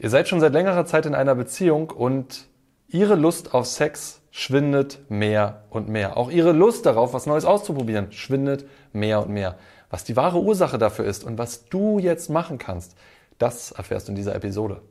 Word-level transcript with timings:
Ihr 0.00 0.10
seid 0.10 0.28
schon 0.28 0.38
seit 0.38 0.52
längerer 0.52 0.86
Zeit 0.86 1.06
in 1.06 1.14
einer 1.16 1.34
Beziehung 1.34 1.90
und 1.90 2.46
ihre 2.86 3.16
Lust 3.16 3.52
auf 3.52 3.66
Sex 3.66 4.20
schwindet 4.30 5.00
mehr 5.08 5.64
und 5.70 5.88
mehr. 5.88 6.16
Auch 6.16 6.30
ihre 6.30 6.52
Lust 6.52 6.86
darauf, 6.86 7.14
was 7.14 7.26
Neues 7.26 7.44
auszuprobieren, 7.44 8.12
schwindet 8.12 8.64
mehr 8.92 9.20
und 9.20 9.30
mehr. 9.30 9.58
Was 9.90 10.04
die 10.04 10.14
wahre 10.14 10.38
Ursache 10.38 10.78
dafür 10.78 11.04
ist 11.04 11.24
und 11.24 11.36
was 11.36 11.64
du 11.64 11.98
jetzt 11.98 12.30
machen 12.30 12.58
kannst, 12.58 12.96
das 13.38 13.72
erfährst 13.72 14.06
du 14.06 14.12
in 14.12 14.16
dieser 14.16 14.36
Episode. 14.36 14.82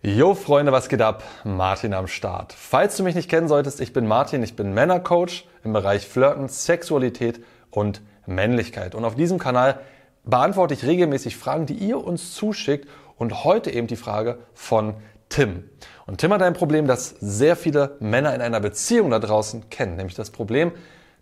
Jo 0.00 0.34
Freunde, 0.34 0.72
was 0.72 0.88
geht 0.88 1.02
ab? 1.02 1.22
Martin 1.44 1.92
am 1.92 2.06
Start. 2.06 2.54
Falls 2.54 2.96
du 2.96 3.02
mich 3.02 3.14
nicht 3.14 3.28
kennen 3.28 3.48
solltest, 3.48 3.82
ich 3.82 3.92
bin 3.92 4.06
Martin, 4.06 4.42
ich 4.42 4.56
bin 4.56 4.72
Männercoach 4.72 5.46
im 5.64 5.74
Bereich 5.74 6.06
Flirten, 6.06 6.48
Sexualität 6.48 7.44
und 7.70 8.00
Männlichkeit. 8.26 8.94
Und 8.94 9.04
auf 9.04 9.14
diesem 9.14 9.38
Kanal 9.38 9.80
beantworte 10.24 10.74
ich 10.74 10.84
regelmäßig 10.84 11.36
Fragen, 11.36 11.66
die 11.66 11.74
ihr 11.74 12.02
uns 12.02 12.34
zuschickt 12.34 12.88
und 13.16 13.44
heute 13.44 13.70
eben 13.70 13.86
die 13.86 13.96
Frage 13.96 14.38
von 14.54 14.94
Tim. 15.28 15.64
Und 16.06 16.18
Tim 16.18 16.32
hat 16.32 16.42
ein 16.42 16.54
Problem, 16.54 16.86
das 16.86 17.14
sehr 17.20 17.56
viele 17.56 17.96
Männer 18.00 18.34
in 18.34 18.40
einer 18.40 18.60
Beziehung 18.60 19.10
da 19.10 19.18
draußen 19.18 19.70
kennen, 19.70 19.96
nämlich 19.96 20.14
das 20.14 20.30
Problem, 20.30 20.72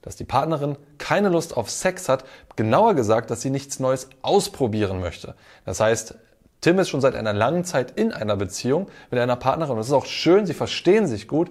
dass 0.03 0.17
die 0.17 0.25
Partnerin 0.25 0.77
keine 0.99 1.31
Lust 1.31 1.57
auf 1.57 1.71
Sex 1.71 2.11
hat, 2.11 2.25
genauer 2.57 2.95
gesagt, 2.95 3.31
dass 3.31 3.41
sie 3.41 3.49
nichts 3.49 3.81
Neues 3.81 4.11
ausprobieren 4.21 5.01
möchte. 5.01 5.35
Das 5.65 5.81
heißt, 5.81 6.17
Tim 6.61 6.79
ist 6.79 6.91
schon 6.91 7.01
seit 7.01 7.15
einer 7.15 7.33
langen 7.33 7.65
Zeit 7.65 7.93
in 7.99 8.13
einer 8.13 8.37
Beziehung 8.37 8.89
mit 9.11 9.21
einer 9.21 9.37
Partnerin 9.37 9.73
und 9.75 9.81
es 9.81 9.89
ist 9.89 9.93
auch 9.93 10.07
schön, 10.07 10.45
sie 10.47 10.55
verstehen 10.55 11.07
sich 11.07 11.29
gut, 11.29 11.51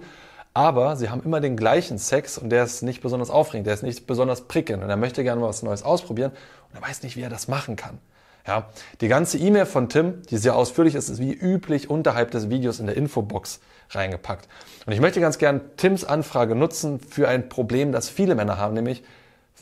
aber 0.54 0.96
sie 0.96 1.10
haben 1.10 1.22
immer 1.24 1.40
den 1.40 1.56
gleichen 1.56 1.98
Sex 1.98 2.38
und 2.38 2.50
der 2.50 2.64
ist 2.64 2.82
nicht 2.82 3.02
besonders 3.02 3.28
aufregend, 3.28 3.66
der 3.66 3.74
ist 3.74 3.82
nicht 3.82 4.06
besonders 4.06 4.42
prickelnd 4.42 4.82
und 4.82 4.88
er 4.88 4.96
möchte 4.96 5.24
gerne 5.24 5.42
was 5.42 5.62
Neues 5.62 5.82
ausprobieren 5.82 6.30
und 6.70 6.80
er 6.80 6.88
weiß 6.88 7.02
nicht, 7.02 7.16
wie 7.16 7.22
er 7.22 7.28
das 7.28 7.48
machen 7.48 7.74
kann. 7.74 7.98
Ja, 8.46 8.68
die 9.00 9.08
ganze 9.08 9.38
E-Mail 9.38 9.66
von 9.66 9.88
Tim, 9.88 10.22
die 10.30 10.36
sehr 10.36 10.54
ausführlich 10.54 10.94
ist, 10.94 11.08
ist 11.08 11.18
wie 11.18 11.32
üblich 11.32 11.90
unterhalb 11.90 12.30
des 12.30 12.50
Videos 12.50 12.78
in 12.78 12.86
der 12.86 12.96
Infobox 12.96 13.60
reingepackt. 13.90 14.48
Und 14.86 14.92
ich 14.92 15.00
möchte 15.00 15.20
ganz 15.20 15.38
gern 15.38 15.62
Tims 15.76 16.04
Anfrage 16.04 16.54
nutzen 16.54 17.00
für 17.00 17.26
ein 17.26 17.48
Problem, 17.48 17.90
das 17.90 18.08
viele 18.08 18.34
Männer 18.34 18.58
haben, 18.58 18.74
nämlich 18.74 19.02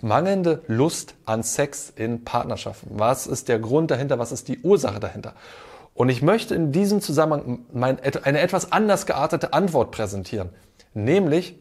mangelnde 0.03 0.63
Lust 0.67 1.15
an 1.25 1.45
Sex 1.45 1.93
in 1.95 2.25
Partnerschaften. 2.25 2.91
Was 2.99 3.27
ist 3.29 3.49
der 3.49 3.61
Grund 3.61 3.91
dahinter? 3.91 4.19
Was 4.19 4.33
ist 4.33 4.49
die 4.49 4.59
Ursache 4.59 4.99
dahinter? 4.99 5.35
Und 5.95 6.09
ich 6.09 6.23
möchte 6.23 6.55
in 6.55 6.73
diesem 6.73 7.01
Zusammenhang 7.01 7.61
mein, 7.73 7.99
eine 8.01 8.41
etwas 8.41 8.73
anders 8.73 9.07
geartete 9.07 9.53
Antwort 9.53 9.93
präsentieren. 9.93 10.49
Nämlich 10.95 11.57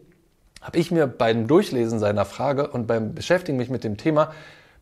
habe 0.61 0.77
ich 0.77 0.91
mir 0.91 1.07
beim 1.07 1.47
Durchlesen 1.47 1.99
seiner 1.99 2.25
Frage 2.25 2.69
und 2.69 2.87
beim 2.87 3.15
Beschäftigen 3.15 3.57
mich 3.57 3.69
mit 3.69 3.83
dem 3.83 3.97
Thema 3.97 4.31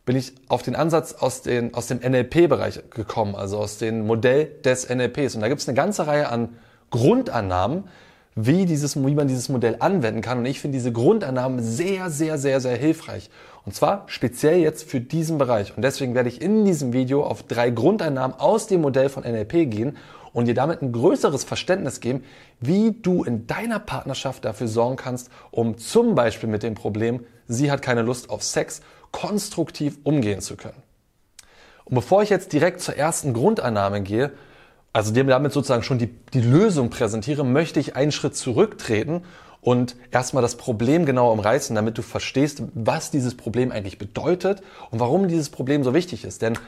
bin 0.04 0.16
ich 0.16 0.32
auf 0.48 0.62
den 0.62 0.74
Ansatz 0.74 1.14
aus, 1.14 1.42
den, 1.42 1.74
aus 1.74 1.86
dem 1.86 1.98
NLP-Bereich 1.98 2.90
gekommen, 2.90 3.34
also 3.34 3.58
aus 3.58 3.78
dem 3.78 4.06
Modell 4.06 4.46
des 4.64 4.88
NLPs. 4.88 5.34
Und 5.34 5.42
da 5.42 5.48
gibt 5.48 5.60
es 5.60 5.68
eine 5.68 5.76
ganze 5.76 6.06
Reihe 6.06 6.28
an 6.28 6.56
Grundannahmen, 6.90 7.84
wie, 8.34 8.64
dieses, 8.64 8.96
wie 8.96 9.14
man 9.14 9.28
dieses 9.28 9.48
Modell 9.48 9.76
anwenden 9.80 10.20
kann. 10.20 10.38
Und 10.38 10.46
ich 10.46 10.60
finde 10.60 10.78
diese 10.78 10.92
Grundannahmen 10.92 11.62
sehr, 11.62 12.10
sehr, 12.10 12.38
sehr, 12.38 12.60
sehr 12.60 12.76
hilfreich. 12.76 13.30
Und 13.64 13.74
zwar 13.74 14.04
speziell 14.06 14.58
jetzt 14.58 14.88
für 14.88 15.00
diesen 15.00 15.38
Bereich. 15.38 15.76
Und 15.76 15.82
deswegen 15.82 16.14
werde 16.14 16.28
ich 16.28 16.40
in 16.40 16.64
diesem 16.64 16.92
Video 16.92 17.22
auf 17.22 17.42
drei 17.42 17.70
Grundannahmen 17.70 18.38
aus 18.38 18.66
dem 18.66 18.80
Modell 18.80 19.08
von 19.08 19.22
NLP 19.22 19.70
gehen 19.70 19.96
und 20.32 20.46
dir 20.46 20.54
damit 20.54 20.82
ein 20.82 20.92
größeres 20.92 21.44
Verständnis 21.44 22.00
geben, 22.00 22.24
wie 22.60 22.92
du 22.92 23.24
in 23.24 23.46
deiner 23.46 23.78
Partnerschaft 23.78 24.44
dafür 24.44 24.68
sorgen 24.68 24.96
kannst, 24.96 25.30
um 25.50 25.78
zum 25.78 26.14
Beispiel 26.14 26.48
mit 26.48 26.62
dem 26.62 26.74
Problem, 26.74 27.24
sie 27.48 27.70
hat 27.70 27.82
keine 27.82 28.02
Lust 28.02 28.30
auf 28.30 28.42
Sex, 28.42 28.80
konstruktiv 29.10 29.98
umgehen 30.04 30.40
zu 30.40 30.56
können. 30.56 30.82
Und 31.84 31.94
bevor 31.94 32.22
ich 32.22 32.30
jetzt 32.30 32.52
direkt 32.52 32.80
zur 32.80 32.96
ersten 32.96 33.32
Grundannahme 33.32 34.02
gehe, 34.02 34.30
also 34.92 35.12
dir 35.12 35.24
damit 35.24 35.52
sozusagen 35.52 35.82
schon 35.82 35.98
die, 35.98 36.08
die 36.32 36.40
Lösung 36.40 36.90
präsentiere, 36.90 37.44
möchte 37.44 37.80
ich 37.80 37.96
einen 37.96 38.12
Schritt 38.12 38.36
zurücktreten 38.36 39.22
und 39.60 39.96
erstmal 40.10 40.42
das 40.42 40.56
Problem 40.56 41.04
genau 41.04 41.32
umreißen, 41.32 41.76
damit 41.76 41.98
du 41.98 42.02
verstehst, 42.02 42.62
was 42.74 43.10
dieses 43.10 43.36
Problem 43.36 43.72
eigentlich 43.72 43.98
bedeutet 43.98 44.62
und 44.90 45.00
warum 45.00 45.28
dieses 45.28 45.50
Problem 45.50 45.84
so 45.84 45.94
wichtig 45.94 46.24
ist. 46.24 46.42
Denn 46.42 46.58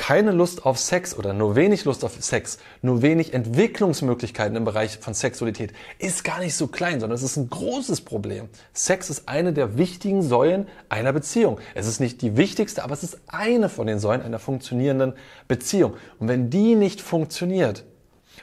keine 0.00 0.30
Lust 0.30 0.64
auf 0.64 0.78
Sex 0.78 1.14
oder 1.14 1.34
nur 1.34 1.56
wenig 1.56 1.84
Lust 1.84 2.06
auf 2.06 2.16
Sex, 2.20 2.56
nur 2.80 3.02
wenig 3.02 3.34
Entwicklungsmöglichkeiten 3.34 4.56
im 4.56 4.64
Bereich 4.64 4.96
von 4.96 5.12
Sexualität 5.12 5.74
ist 5.98 6.24
gar 6.24 6.40
nicht 6.40 6.54
so 6.56 6.68
klein, 6.68 7.00
sondern 7.00 7.16
es 7.16 7.22
ist 7.22 7.36
ein 7.36 7.50
großes 7.50 8.00
Problem. 8.00 8.48
Sex 8.72 9.10
ist 9.10 9.28
eine 9.28 9.52
der 9.52 9.76
wichtigen 9.76 10.22
Säulen 10.22 10.68
einer 10.88 11.12
Beziehung. 11.12 11.60
Es 11.74 11.86
ist 11.86 12.00
nicht 12.00 12.22
die 12.22 12.38
wichtigste, 12.38 12.82
aber 12.82 12.94
es 12.94 13.02
ist 13.02 13.18
eine 13.26 13.68
von 13.68 13.86
den 13.86 13.98
Säulen 13.98 14.22
einer 14.22 14.38
funktionierenden 14.38 15.12
Beziehung. 15.48 15.92
Und 16.18 16.28
wenn 16.28 16.48
die 16.48 16.76
nicht 16.76 17.02
funktioniert, 17.02 17.84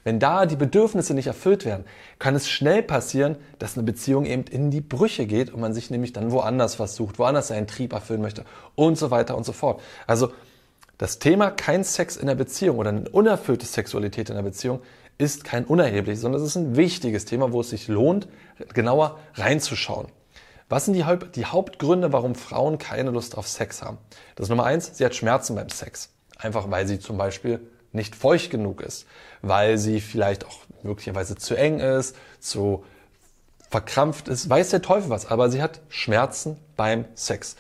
wenn 0.03 0.19
da 0.19 0.45
die 0.45 0.57
Bedürfnisse 0.57 1.15
nicht 1.15 1.25
erfüllt 1.25 1.65
werden, 1.65 1.85
kann 2.19 2.35
es 2.35 2.47
schnell 2.47 2.83
passieren, 2.83 3.35
dass 3.57 3.75
eine 3.75 3.83
Beziehung 3.83 4.27
eben 4.27 4.43
in 4.43 4.69
die 4.69 4.81
Brüche 4.81 5.25
geht 5.25 5.51
und 5.51 5.59
man 5.59 5.73
sich 5.73 5.89
nämlich 5.89 6.13
dann 6.13 6.31
woanders 6.31 6.77
was 6.77 6.95
sucht, 6.95 7.17
woanders 7.17 7.47
seinen 7.47 7.65
Trieb 7.65 7.93
erfüllen 7.93 8.21
möchte 8.21 8.45
und 8.75 8.95
so 8.95 9.09
weiter 9.09 9.35
und 9.35 9.43
so 9.43 9.53
fort. 9.53 9.81
Also 10.05 10.31
das 10.97 11.19
Thema 11.19 11.51
kein 11.51 11.83
Sex 11.83 12.15
in 12.17 12.27
der 12.27 12.35
Beziehung 12.35 12.79
oder 12.79 12.89
eine 12.89 13.09
unerfüllte 13.09 13.65
Sexualität 13.65 14.29
in 14.29 14.35
der 14.35 14.43
Beziehung 14.43 14.81
ist 15.17 15.43
kein 15.43 15.65
unerhebliches, 15.65 16.21
sondern 16.21 16.41
es 16.41 16.47
ist 16.47 16.55
ein 16.55 16.75
wichtiges 16.75 17.25
Thema, 17.25 17.51
wo 17.51 17.61
es 17.61 17.69
sich 17.69 17.87
lohnt, 17.87 18.27
genauer 18.73 19.19
reinzuschauen. 19.35 20.07
Was 20.69 20.85
sind 20.85 20.95
die, 20.95 21.05
Haupt 21.05 21.35
die 21.35 21.45
Hauptgründe, 21.45 22.11
warum 22.11 22.35
Frauen 22.35 22.77
keine 22.77 23.11
Lust 23.11 23.37
auf 23.37 23.47
Sex 23.47 23.81
haben? 23.81 23.97
Das 24.35 24.45
ist 24.45 24.49
Nummer 24.49 24.65
eins, 24.65 24.97
sie 24.97 25.05
hat 25.05 25.15
Schmerzen 25.15 25.55
beim 25.55 25.69
Sex. 25.69 26.09
Einfach 26.37 26.69
weil 26.69 26.87
sie 26.87 26.99
zum 26.99 27.17
Beispiel 27.17 27.59
nicht 27.93 28.15
feucht 28.15 28.49
genug 28.51 28.81
ist, 28.81 29.07
weil 29.41 29.77
sie 29.77 30.01
vielleicht 30.01 30.45
auch 30.45 30.59
möglicherweise 30.83 31.35
zu 31.35 31.55
eng 31.55 31.79
ist, 31.79 32.15
zu 32.39 32.83
verkrampft 33.69 34.27
ist, 34.27 34.49
weiß 34.49 34.69
der 34.69 34.81
Teufel 34.81 35.09
was, 35.09 35.25
aber 35.25 35.49
sie 35.49 35.61
hat 35.61 35.81
Schmerzen 35.89 36.57
beim 36.75 37.05
Sex. 37.15 37.55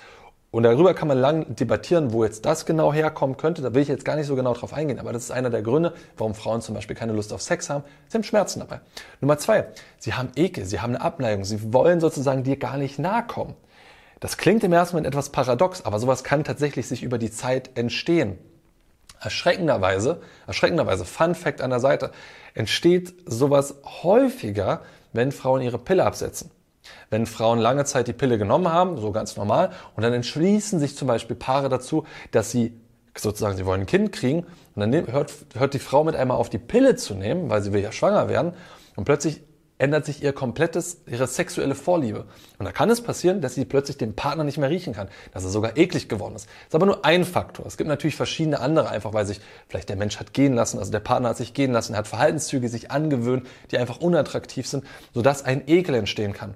Und 0.49 0.63
darüber 0.63 0.93
kann 0.93 1.09
man 1.09 1.17
lang 1.17 1.55
debattieren, 1.55 2.13
wo 2.13 2.23
jetzt 2.23 2.45
das 2.45 2.65
genau 2.65 2.93
herkommen 2.93 3.35
könnte. 3.35 3.61
Da 3.61 3.73
will 3.73 3.81
ich 3.81 3.89
jetzt 3.89 4.05
gar 4.05 4.15
nicht 4.15 4.27
so 4.27 4.35
genau 4.35 4.53
drauf 4.53 4.73
eingehen, 4.73 4.97
aber 4.97 5.11
das 5.11 5.23
ist 5.23 5.31
einer 5.31 5.49
der 5.49 5.61
Gründe, 5.61 5.93
warum 6.15 6.33
Frauen 6.33 6.61
zum 6.61 6.73
Beispiel 6.73 6.95
keine 6.95 7.11
Lust 7.11 7.33
auf 7.33 7.41
Sex 7.41 7.69
haben. 7.69 7.83
Sie 8.07 8.17
haben 8.17 8.23
Schmerzen 8.23 8.59
dabei. 8.59 8.79
Nummer 9.19 9.37
zwei, 9.37 9.67
sie 9.99 10.13
haben 10.13 10.29
Ekel, 10.35 10.65
sie 10.65 10.79
haben 10.79 10.95
eine 10.95 11.03
Abneigung, 11.03 11.43
sie 11.43 11.73
wollen 11.73 11.99
sozusagen 11.99 12.43
dir 12.43 12.57
gar 12.57 12.77
nicht 12.77 12.97
nahe 12.97 13.23
kommen. 13.27 13.55
Das 14.19 14.37
klingt 14.37 14.63
im 14.63 14.73
ersten 14.73 14.95
Moment 14.95 15.07
etwas 15.07 15.29
paradox, 15.29 15.85
aber 15.85 15.99
sowas 15.99 16.23
kann 16.23 16.43
tatsächlich 16.43 16.87
sich 16.87 17.03
über 17.03 17.17
die 17.17 17.29
Zeit 17.29 17.77
entstehen. 17.77 18.37
Erschreckenderweise, 19.19 20.21
erschreckenderweise, 20.47 21.05
Fun 21.05 21.35
Fact 21.35 21.61
an 21.61 21.71
der 21.71 21.79
Seite, 21.79 22.11
entsteht 22.53 23.13
sowas 23.25 23.75
häufiger, 24.01 24.81
wenn 25.11 25.31
Frauen 25.31 25.61
ihre 25.61 25.77
Pille 25.77 26.05
absetzen. 26.05 26.51
Wenn 27.09 27.25
Frauen 27.25 27.59
lange 27.59 27.85
Zeit 27.85 28.07
die 28.07 28.13
Pille 28.13 28.37
genommen 28.37 28.71
haben, 28.71 28.97
so 28.97 29.11
ganz 29.11 29.35
normal, 29.35 29.71
und 29.95 30.03
dann 30.03 30.13
entschließen 30.13 30.79
sich 30.79 30.95
zum 30.95 31.07
Beispiel 31.07 31.35
Paare 31.35 31.69
dazu, 31.69 32.05
dass 32.31 32.51
sie 32.51 32.73
sozusagen, 33.15 33.57
sie 33.57 33.65
wollen 33.65 33.81
ein 33.81 33.87
Kind 33.87 34.11
kriegen, 34.11 34.45
und 34.75 34.79
dann 34.91 35.07
hört, 35.11 35.33
hört 35.55 35.73
die 35.73 35.79
Frau 35.79 36.03
mit 36.03 36.15
einmal 36.15 36.37
auf, 36.37 36.49
die 36.49 36.59
Pille 36.59 36.95
zu 36.95 37.15
nehmen, 37.15 37.49
weil 37.49 37.61
sie 37.61 37.73
will 37.73 37.81
ja 37.81 37.91
schwanger 37.91 38.29
werden, 38.29 38.53
und 38.95 39.05
plötzlich 39.05 39.41
ändert 39.79 40.05
sich 40.05 40.23
ihr 40.23 40.33
komplettes, 40.33 41.01
ihre 41.05 41.27
sexuelle 41.27 41.75
Vorliebe. 41.75 42.25
Und 42.57 42.65
da 42.65 42.71
kann 42.71 42.89
es 42.89 43.01
passieren, 43.01 43.41
dass 43.41 43.55
sie 43.55 43.65
plötzlich 43.65 43.97
den 43.97 44.15
Partner 44.15 44.43
nicht 44.43 44.57
mehr 44.57 44.69
riechen 44.69 44.93
kann, 44.93 45.07
dass 45.31 45.43
er 45.43 45.49
sogar 45.49 45.77
eklig 45.77 46.09
geworden 46.09 46.35
ist. 46.35 46.45
Das 46.45 46.69
ist 46.69 46.75
aber 46.75 46.85
nur 46.87 47.05
ein 47.05 47.23
Faktor. 47.25 47.65
Es 47.65 47.77
gibt 47.77 47.87
natürlich 47.87 48.15
verschiedene 48.15 48.59
andere, 48.59 48.89
einfach 48.89 49.13
weil 49.13 49.25
sich 49.25 49.39
vielleicht 49.67 49.89
der 49.89 49.95
Mensch 49.95 50.19
hat 50.19 50.33
gehen 50.33 50.53
lassen, 50.53 50.79
also 50.79 50.91
der 50.91 50.99
Partner 50.99 51.29
hat 51.29 51.37
sich 51.37 51.53
gehen 51.53 51.71
lassen, 51.71 51.93
er 51.93 51.99
hat 51.99 52.07
Verhaltenszüge 52.07 52.69
sich 52.69 52.91
angewöhnt, 52.91 53.47
die 53.71 53.77
einfach 53.77 53.99
unattraktiv 53.99 54.67
sind, 54.67 54.83
sodass 55.13 55.45
ein 55.45 55.67
Ekel 55.67 55.95
entstehen 55.95 56.33
kann. 56.33 56.55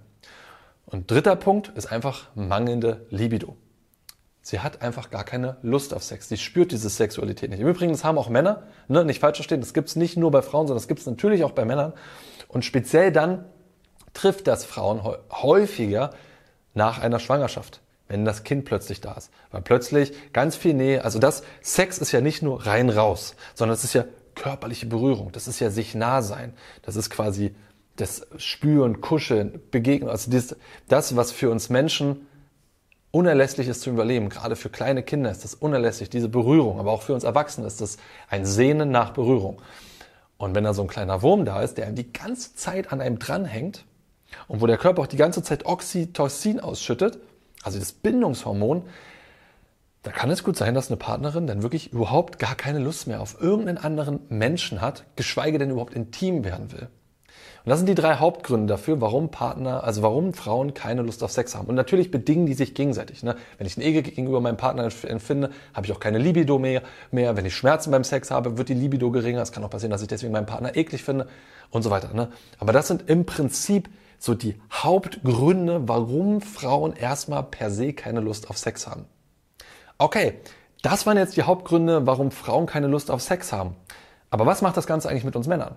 Und 0.92 1.10
dritter 1.10 1.36
Punkt 1.38 1.70
ist 1.70 1.92
einfach 1.92 2.28
mangelnde 2.36 3.06
Libido. 3.10 3.56
Sie 4.42 4.60
hat 4.60 4.82
einfach 4.82 5.10
gar 5.10 5.24
keine 5.24 5.58
Lust 5.62 5.94
auf 5.94 6.04
Sex. 6.04 6.28
Sie 6.28 6.38
spürt 6.38 6.72
diese 6.72 6.90
Sexualität 6.90 7.50
nicht. 7.50 7.60
Im 7.60 7.68
Übrigen, 7.68 7.92
das 7.94 8.04
haben 8.04 8.18
auch 8.18 8.28
Männer, 8.28 8.64
ne, 8.88 9.06
nicht 9.06 9.20
falsch 9.20 9.38
verstehen, 9.38 9.62
das 9.62 9.74
gibt's 9.74 9.96
nicht 9.96 10.18
nur 10.18 10.32
bei 10.32 10.42
Frauen, 10.42 10.68
sondern 10.68 10.82
das 10.82 10.88
gibt's 10.88 11.06
natürlich 11.06 11.44
auch 11.44 11.52
bei 11.52 11.64
Männern. 11.64 11.94
Und 12.48 12.66
speziell 12.66 13.12
dann 13.12 13.46
trifft 14.14 14.48
das 14.48 14.66
Frauen 14.66 15.02
häufiger 15.32 16.10
nach 16.74 17.00
einer 17.00 17.20
Schwangerschaft, 17.20 17.82
wenn 18.08 18.26
das 18.26 18.44
Kind 18.44 18.66
plötzlich 18.66 19.00
da 19.00 19.14
ist. 19.14 19.32
Weil 19.52 19.62
plötzlich 19.62 20.12
ganz 20.34 20.56
viel 20.56 20.74
Nähe, 20.74 21.06
also 21.06 21.20
das 21.20 21.44
Sex 21.62 22.00
ist 22.00 22.12
ja 22.12 22.20
nicht 22.20 22.42
nur 22.42 22.66
rein 22.66 22.90
raus, 22.90 23.36
sondern 23.54 23.76
es 23.76 23.84
ist 23.84 23.94
ja 23.94 24.06
körperliche 24.36 24.88
Berührung, 24.88 25.32
das 25.32 25.48
ist 25.48 25.60
ja 25.60 25.70
sich 25.70 25.94
nah 25.96 26.22
sein, 26.22 26.54
das 26.82 26.96
ist 26.96 27.10
quasi 27.10 27.56
das 27.96 28.28
Spüren, 28.38 29.02
Kuscheln, 29.02 29.60
Begegnen, 29.72 30.10
also 30.10 30.32
das, 30.32 30.56
das, 30.88 31.16
was 31.16 31.32
für 31.32 31.50
uns 31.50 31.70
Menschen 31.70 32.28
unerlässlich 33.12 33.68
ist 33.68 33.82
zum 33.82 33.94
Überleben. 33.94 34.30
Gerade 34.30 34.56
für 34.56 34.70
kleine 34.70 35.04
Kinder 35.04 35.30
ist 35.30 35.44
das 35.44 35.54
unerlässlich, 35.54 36.10
diese 36.10 36.30
Berührung. 36.30 36.80
Aber 36.80 36.92
auch 36.92 37.02
für 37.02 37.14
uns 37.14 37.24
Erwachsene 37.24 37.68
ist 37.68 37.82
das 37.82 37.98
ein 38.30 38.46
Sehnen 38.46 38.90
nach 38.90 39.12
Berührung. 39.12 39.62
Und 40.38 40.56
wenn 40.56 40.64
da 40.64 40.74
so 40.74 40.82
ein 40.82 40.88
kleiner 40.88 41.22
Wurm 41.22 41.46
da 41.46 41.62
ist, 41.62 41.78
der 41.78 41.86
einem 41.86 41.96
die 41.96 42.12
ganze 42.12 42.56
Zeit 42.56 42.92
an 42.92 43.02
einem 43.02 43.20
dranhängt 43.20 43.86
und 44.48 44.62
wo 44.62 44.68
der 44.68 44.78
Körper 44.78 45.04
auch 45.04 45.08
die 45.08 45.18
ganze 45.18 45.44
Zeit 45.44 45.66
Oxytocin 45.66 46.60
ausschüttet, 46.60 47.20
also 47.64 47.78
das 47.78 47.92
Bindungshormon, 47.92 48.84
da 50.04 50.12
kann 50.12 50.32
es 50.32 50.44
gut 50.44 50.58
sein, 50.58 50.74
dass 50.74 50.88
eine 50.88 50.98
Partnerin 50.98 51.46
dann 51.46 51.62
wirklich 51.62 51.94
überhaupt 51.94 52.40
gar 52.40 52.56
keine 52.56 52.80
Lust 52.80 53.06
mehr 53.06 53.22
auf 53.22 53.40
irgendeinen 53.40 53.78
anderen 53.78 54.22
Menschen 54.30 54.82
hat, 54.82 55.04
geschweige 55.16 55.60
denn 55.60 55.70
überhaupt 55.70 55.94
intim 55.94 56.44
werden 56.44 56.72
will. 56.72 56.88
Und 57.64 57.70
das 57.70 57.78
sind 57.78 57.88
die 57.88 57.96
drei 57.96 58.16
Hauptgründe 58.16 58.66
dafür, 58.66 59.02
warum 59.02 59.30
Partner, 59.30 59.84
also 59.84 60.02
warum 60.02 60.34
Frauen 60.34 60.74
keine 60.74 61.04
Lust 61.04 61.24
auf 61.24 61.32
Sex 61.32 61.56
haben. 61.56 61.68
Und 61.68 61.76
natürlich 61.76 62.10
bedingen 62.10 62.48
die 62.48 62.56
sich 62.56 62.74
gegenseitig. 62.74 63.22
Ne? 63.22 63.36
Wenn 63.60 63.68
ich 63.68 63.78
eine 63.78 63.86
Ehe 63.86 64.02
gegenüber 64.02 64.42
meinem 64.42 64.58
Partner 64.58 64.90
empfinde, 65.04 65.52
habe 65.76 65.86
ich 65.86 65.92
auch 65.92 66.00
keine 66.00 66.18
Libido 66.18 66.58
mehr, 66.58 66.82
mehr. 67.12 67.38
Wenn 67.38 67.46
ich 67.46 67.56
Schmerzen 67.56 67.92
beim 67.92 68.04
Sex 68.04 68.32
habe, 68.32 68.58
wird 68.58 68.70
die 68.70 68.74
Libido 68.74 69.12
geringer. 69.12 69.44
Es 69.44 69.52
kann 69.52 69.64
auch 69.64 69.70
passieren, 69.70 69.92
dass 69.92 70.02
ich 70.02 70.08
deswegen 70.08 70.34
meinen 70.34 70.48
Partner 70.48 70.76
eklig 70.76 71.04
finde 71.04 71.28
und 71.70 71.84
so 71.84 71.92
weiter. 71.92 72.16
Ne? 72.16 72.30
Aber 72.58 72.74
das 72.74 72.88
sind 72.88 73.08
im 73.08 73.28
Prinzip 73.28 73.90
so 74.18 74.34
die 74.34 74.60
Hauptgründe, 74.72 75.88
warum 75.88 76.42
Frauen 76.42 76.94
erstmal 76.94 77.44
per 77.44 77.70
se 77.70 77.94
keine 77.94 78.22
Lust 78.22 78.50
auf 78.50 78.58
Sex 78.58 78.88
haben. 78.88 79.06
Okay, 80.00 80.40
das 80.82 81.06
waren 81.06 81.18
jetzt 81.18 81.38
die 81.38 81.44
Hauptgründe, 81.44 82.08
warum 82.08 82.32
Frauen 82.32 82.66
keine 82.66 82.88
Lust 82.88 83.12
auf 83.12 83.22
Sex 83.22 83.54
haben. 83.54 83.76
Aber 84.32 84.48
was 84.48 84.64
macht 84.64 84.78
das 84.78 84.88
Ganze 84.88 85.10
eigentlich 85.10 85.26
mit 85.26 85.36
uns 85.36 85.48
Männern? 85.48 85.76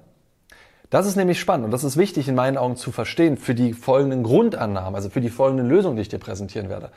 Das 0.91 1.07
ist 1.07 1.17
nämlich 1.17 1.41
spannend 1.41 1.65
und 1.65 1.71
das 1.71 1.83
ist 1.83 1.97
wichtig 1.97 2.29
in 2.29 2.35
meinen 2.35 2.57
Augen 2.57 2.77
zu 2.77 2.93
verstehen 2.93 3.37
für 3.37 3.55
die 3.55 3.73
folgenden 3.73 4.23
Grundannahmen, 4.23 4.95
also 4.95 5.11
für 5.11 5.21
die 5.21 5.31
folgenden 5.31 5.69
Lösungen, 5.69 5.97
die 5.97 6.03
ich 6.03 6.09
dir 6.09 6.19
präsentieren 6.19 6.69
werde. 6.69 6.91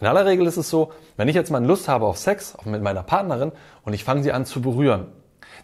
In 0.00 0.06
aller 0.06 0.26
Regel 0.26 0.46
ist 0.46 0.56
es 0.56 0.70
so, 0.70 0.92
wenn 1.16 1.28
ich 1.28 1.34
jetzt 1.34 1.50
mal 1.50 1.64
Lust 1.64 1.88
habe 1.88 2.06
auf 2.06 2.18
Sex 2.18 2.56
mit 2.64 2.82
meiner 2.82 3.02
Partnerin 3.02 3.52
und 3.84 3.92
ich 3.92 4.02
fange 4.02 4.22
sie 4.22 4.32
an 4.32 4.44
zu 4.44 4.60
berühren, 4.60 5.06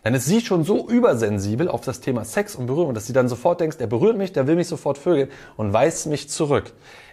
dann 0.03 0.15
ist 0.15 0.27
sie 0.27 0.41
schon 0.41 0.65
so 0.65 0.89
übersensibel 0.89 1.69
auf 1.69 1.81
das 1.81 2.01
Thema 2.01 2.25
Sex 2.25 2.55
und 2.55 2.67
Berührung, 2.67 2.95
dass 2.95 3.07
sie 3.07 3.13
dann 3.13 3.29
sofort 3.29 3.61
denkt, 3.61 3.81
der 3.81 3.87
berührt 3.87 4.17
mich, 4.17 4.33
der 4.33 4.47
will 4.47 4.57
mich 4.57 4.69
sofort 4.69 4.99
vögeln 4.99 5.29
und 5.57 5.73
weist 5.73 6.07
mich 6.07 6.29
zurück. 6.29 6.73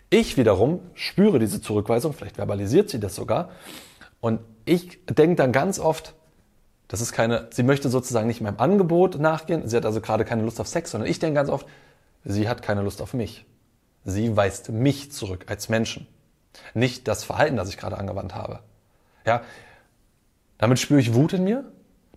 Ich 0.10 0.38
wiederum 0.38 0.80
spüre 0.94 1.40
diese 1.40 1.62
Zurückweisung, 1.62 2.14
vielleicht 2.14 2.38
verbalisiert 2.38 2.90
sie 2.90 3.00
das 3.00 3.16
sogar, 3.16 3.50
und 4.20 4.40
ich 4.66 5.06
denke 5.06 5.36
dann 5.36 5.52
ganz 5.52 5.80
oft, 5.80 6.16
das 6.88 7.02
ist 7.02 7.12
keine, 7.12 7.48
sie 7.52 7.64
möchte 7.64 7.90
sozusagen 7.90 8.28
nicht 8.28 8.42
meinem 8.42 8.60
Angebot 8.60 9.20
nachgehen. 9.20 9.68
Sie 9.68 9.76
hat 9.76 9.86
also 9.86 10.00
gerade 10.02 10.26
keine 10.26 10.44
Lust 10.44 10.60
auf 10.60 10.68
Sex, 10.68 10.92
sondern 10.92 11.10
ich 11.10 11.20
denke 11.20 11.36
ganz 11.36 11.50
oft, 11.50 11.68
sie 12.24 12.48
hat 12.48 12.62
keine 12.62 12.82
Lust 12.82 13.02
auf 13.02 13.14
mich. 13.14 13.46
Sie 14.06 14.38
weist 14.38 14.70
mich 14.70 15.12
zurück 15.12 15.46
als 15.48 15.68
Menschen. 15.68 16.08
Nicht 16.74 17.08
das 17.08 17.24
Verhalten, 17.24 17.58
das 17.58 17.70
ich 17.70 17.78
gerade 17.78 17.98
angewandt 17.98 18.36
habe. 18.36 18.60
Ja, 19.26 19.42
damit 20.58 20.80
spüre 20.80 21.00
ich 21.00 21.14
Wut 21.14 21.34
in 21.34 21.44
mir, 21.44 21.66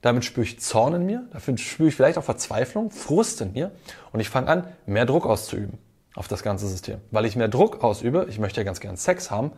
damit 0.00 0.25
spüre 0.25 0.44
ich 0.44 0.61
Zorn 0.61 0.94
in 0.94 1.06
mir, 1.06 1.25
dafür 1.32 1.58
spüre 1.58 1.88
ich 1.88 1.96
vielleicht 1.96 2.17
auch 2.17 2.25
Verzweiflung, 2.25 2.90
Frust 2.90 3.40
in 3.40 3.52
mir 3.52 3.72
und 4.12 4.20
ich 4.20 4.31
fange 4.31 4.49
an, 4.49 4.64
mehr 4.87 5.05
Druck 5.05 5.26
auszuüben 5.26 5.78
auf 6.14 6.28
das 6.28 6.43
ganze 6.43 6.67
System. 6.69 7.00
Weil 7.11 7.26
ich 7.26 7.37
mehr 7.37 7.49
Druck 7.49 7.82
ausübe, 7.82 8.26
ich 8.31 8.38
möchte 8.38 8.61
ja 8.61 8.64
ganz 8.64 8.81
gern 8.81 8.96
Sex 8.96 9.31
haben, 9.31 9.52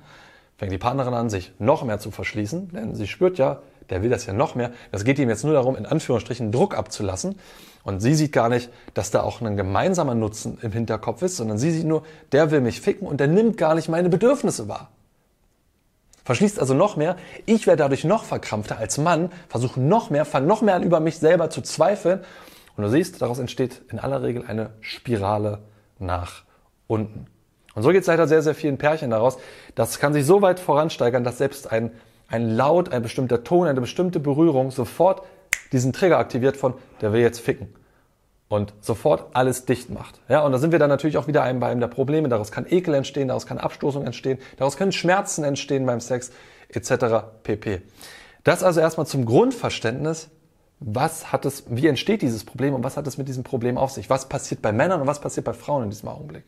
fängt 0.56 0.72
die 0.72 0.78
Partnerin 0.78 1.14
an, 1.14 1.30
sich 1.30 1.52
noch 1.58 1.84
mehr 1.84 1.98
zu 1.98 2.10
verschließen, 2.10 2.70
denn 2.70 2.94
sie 2.94 3.06
spürt 3.06 3.38
ja, 3.38 3.62
der 3.90 4.02
will 4.02 4.10
das 4.10 4.26
ja 4.26 4.32
noch 4.32 4.54
mehr. 4.54 4.72
Das 4.90 5.04
geht 5.04 5.18
ihm 5.18 5.28
jetzt 5.28 5.44
nur 5.44 5.54
darum, 5.54 5.76
in 5.76 5.86
Anführungsstrichen 5.86 6.52
Druck 6.52 6.76
abzulassen. 6.76 7.36
Und 7.84 8.00
sie 8.00 8.14
sieht 8.14 8.32
gar 8.32 8.48
nicht, 8.48 8.70
dass 8.94 9.10
da 9.10 9.22
auch 9.22 9.40
ein 9.40 9.56
gemeinsamer 9.56 10.14
Nutzen 10.14 10.58
im 10.62 10.72
Hinterkopf 10.72 11.22
ist, 11.22 11.36
sondern 11.36 11.58
sie 11.58 11.70
sieht 11.70 11.84
nur, 11.84 12.04
der 12.30 12.50
will 12.50 12.60
mich 12.60 12.80
ficken 12.80 13.06
und 13.08 13.18
der 13.18 13.26
nimmt 13.26 13.56
gar 13.56 13.74
nicht 13.74 13.88
meine 13.88 14.08
Bedürfnisse 14.08 14.68
wahr. 14.68 14.90
Verschließt 16.24 16.60
also 16.60 16.74
noch 16.74 16.96
mehr. 16.96 17.16
Ich 17.46 17.66
werde 17.66 17.82
dadurch 17.82 18.04
noch 18.04 18.22
verkrampfter 18.22 18.78
als 18.78 18.98
Mann, 18.98 19.30
versuche 19.48 19.80
noch 19.80 20.10
mehr, 20.10 20.24
fange 20.24 20.46
noch 20.46 20.62
mehr 20.62 20.76
an, 20.76 20.84
über 20.84 21.00
mich 21.00 21.18
selber 21.18 21.50
zu 21.50 21.62
zweifeln. 21.62 22.20
Und 22.76 22.84
du 22.84 22.90
siehst, 22.90 23.20
daraus 23.20 23.40
entsteht 23.40 23.82
in 23.90 23.98
aller 23.98 24.22
Regel 24.22 24.44
eine 24.46 24.70
Spirale 24.80 25.58
nach 25.98 26.44
unten. 26.86 27.26
Und 27.74 27.82
so 27.82 27.90
geht 27.90 28.02
es 28.02 28.06
leider 28.06 28.28
sehr, 28.28 28.42
sehr 28.42 28.54
vielen 28.54 28.78
Pärchen 28.78 29.10
daraus. 29.10 29.38
Das 29.74 29.98
kann 29.98 30.12
sich 30.12 30.26
so 30.26 30.42
weit 30.42 30.60
voransteigern, 30.60 31.24
dass 31.24 31.38
selbst 31.38 31.72
ein 31.72 31.90
ein 32.32 32.48
Laut, 32.48 32.90
ein 32.92 33.02
bestimmter 33.02 33.44
Ton, 33.44 33.68
eine 33.68 33.80
bestimmte 33.80 34.18
Berührung 34.18 34.70
sofort 34.70 35.22
diesen 35.72 35.92
Trigger 35.92 36.18
aktiviert 36.18 36.56
von, 36.56 36.74
der 37.00 37.12
will 37.12 37.20
jetzt 37.20 37.40
ficken. 37.40 37.68
Und 38.48 38.74
sofort 38.80 39.34
alles 39.34 39.64
dicht 39.64 39.88
macht. 39.88 40.20
Ja, 40.28 40.40
und 40.40 40.52
da 40.52 40.58
sind 40.58 40.72
wir 40.72 40.78
dann 40.78 40.90
natürlich 40.90 41.16
auch 41.16 41.26
wieder 41.26 41.50
bei 41.54 41.68
einem 41.68 41.80
der 41.80 41.88
Probleme. 41.88 42.28
Daraus 42.28 42.52
kann 42.52 42.66
Ekel 42.68 42.92
entstehen, 42.92 43.28
daraus 43.28 43.46
kann 43.46 43.56
Abstoßung 43.56 44.04
entstehen, 44.04 44.38
daraus 44.58 44.76
können 44.76 44.92
Schmerzen 44.92 45.42
entstehen 45.42 45.86
beim 45.86 46.00
Sex, 46.00 46.32
etc. 46.68 47.24
pp. 47.42 47.80
Das 48.44 48.62
also 48.62 48.80
erstmal 48.80 49.06
zum 49.06 49.24
Grundverständnis, 49.24 50.28
was 50.80 51.32
hat 51.32 51.46
es, 51.46 51.64
wie 51.68 51.86
entsteht 51.86 52.22
dieses 52.22 52.44
Problem 52.44 52.74
und 52.74 52.84
was 52.84 52.96
hat 52.96 53.06
es 53.06 53.16
mit 53.16 53.28
diesem 53.28 53.44
Problem 53.44 53.78
auf 53.78 53.92
sich? 53.92 54.10
Was 54.10 54.28
passiert 54.28 54.60
bei 54.60 54.72
Männern 54.72 55.00
und 55.00 55.06
was 55.06 55.20
passiert 55.20 55.46
bei 55.46 55.54
Frauen 55.54 55.84
in 55.84 55.90
diesem 55.90 56.08
Augenblick? 56.08 56.44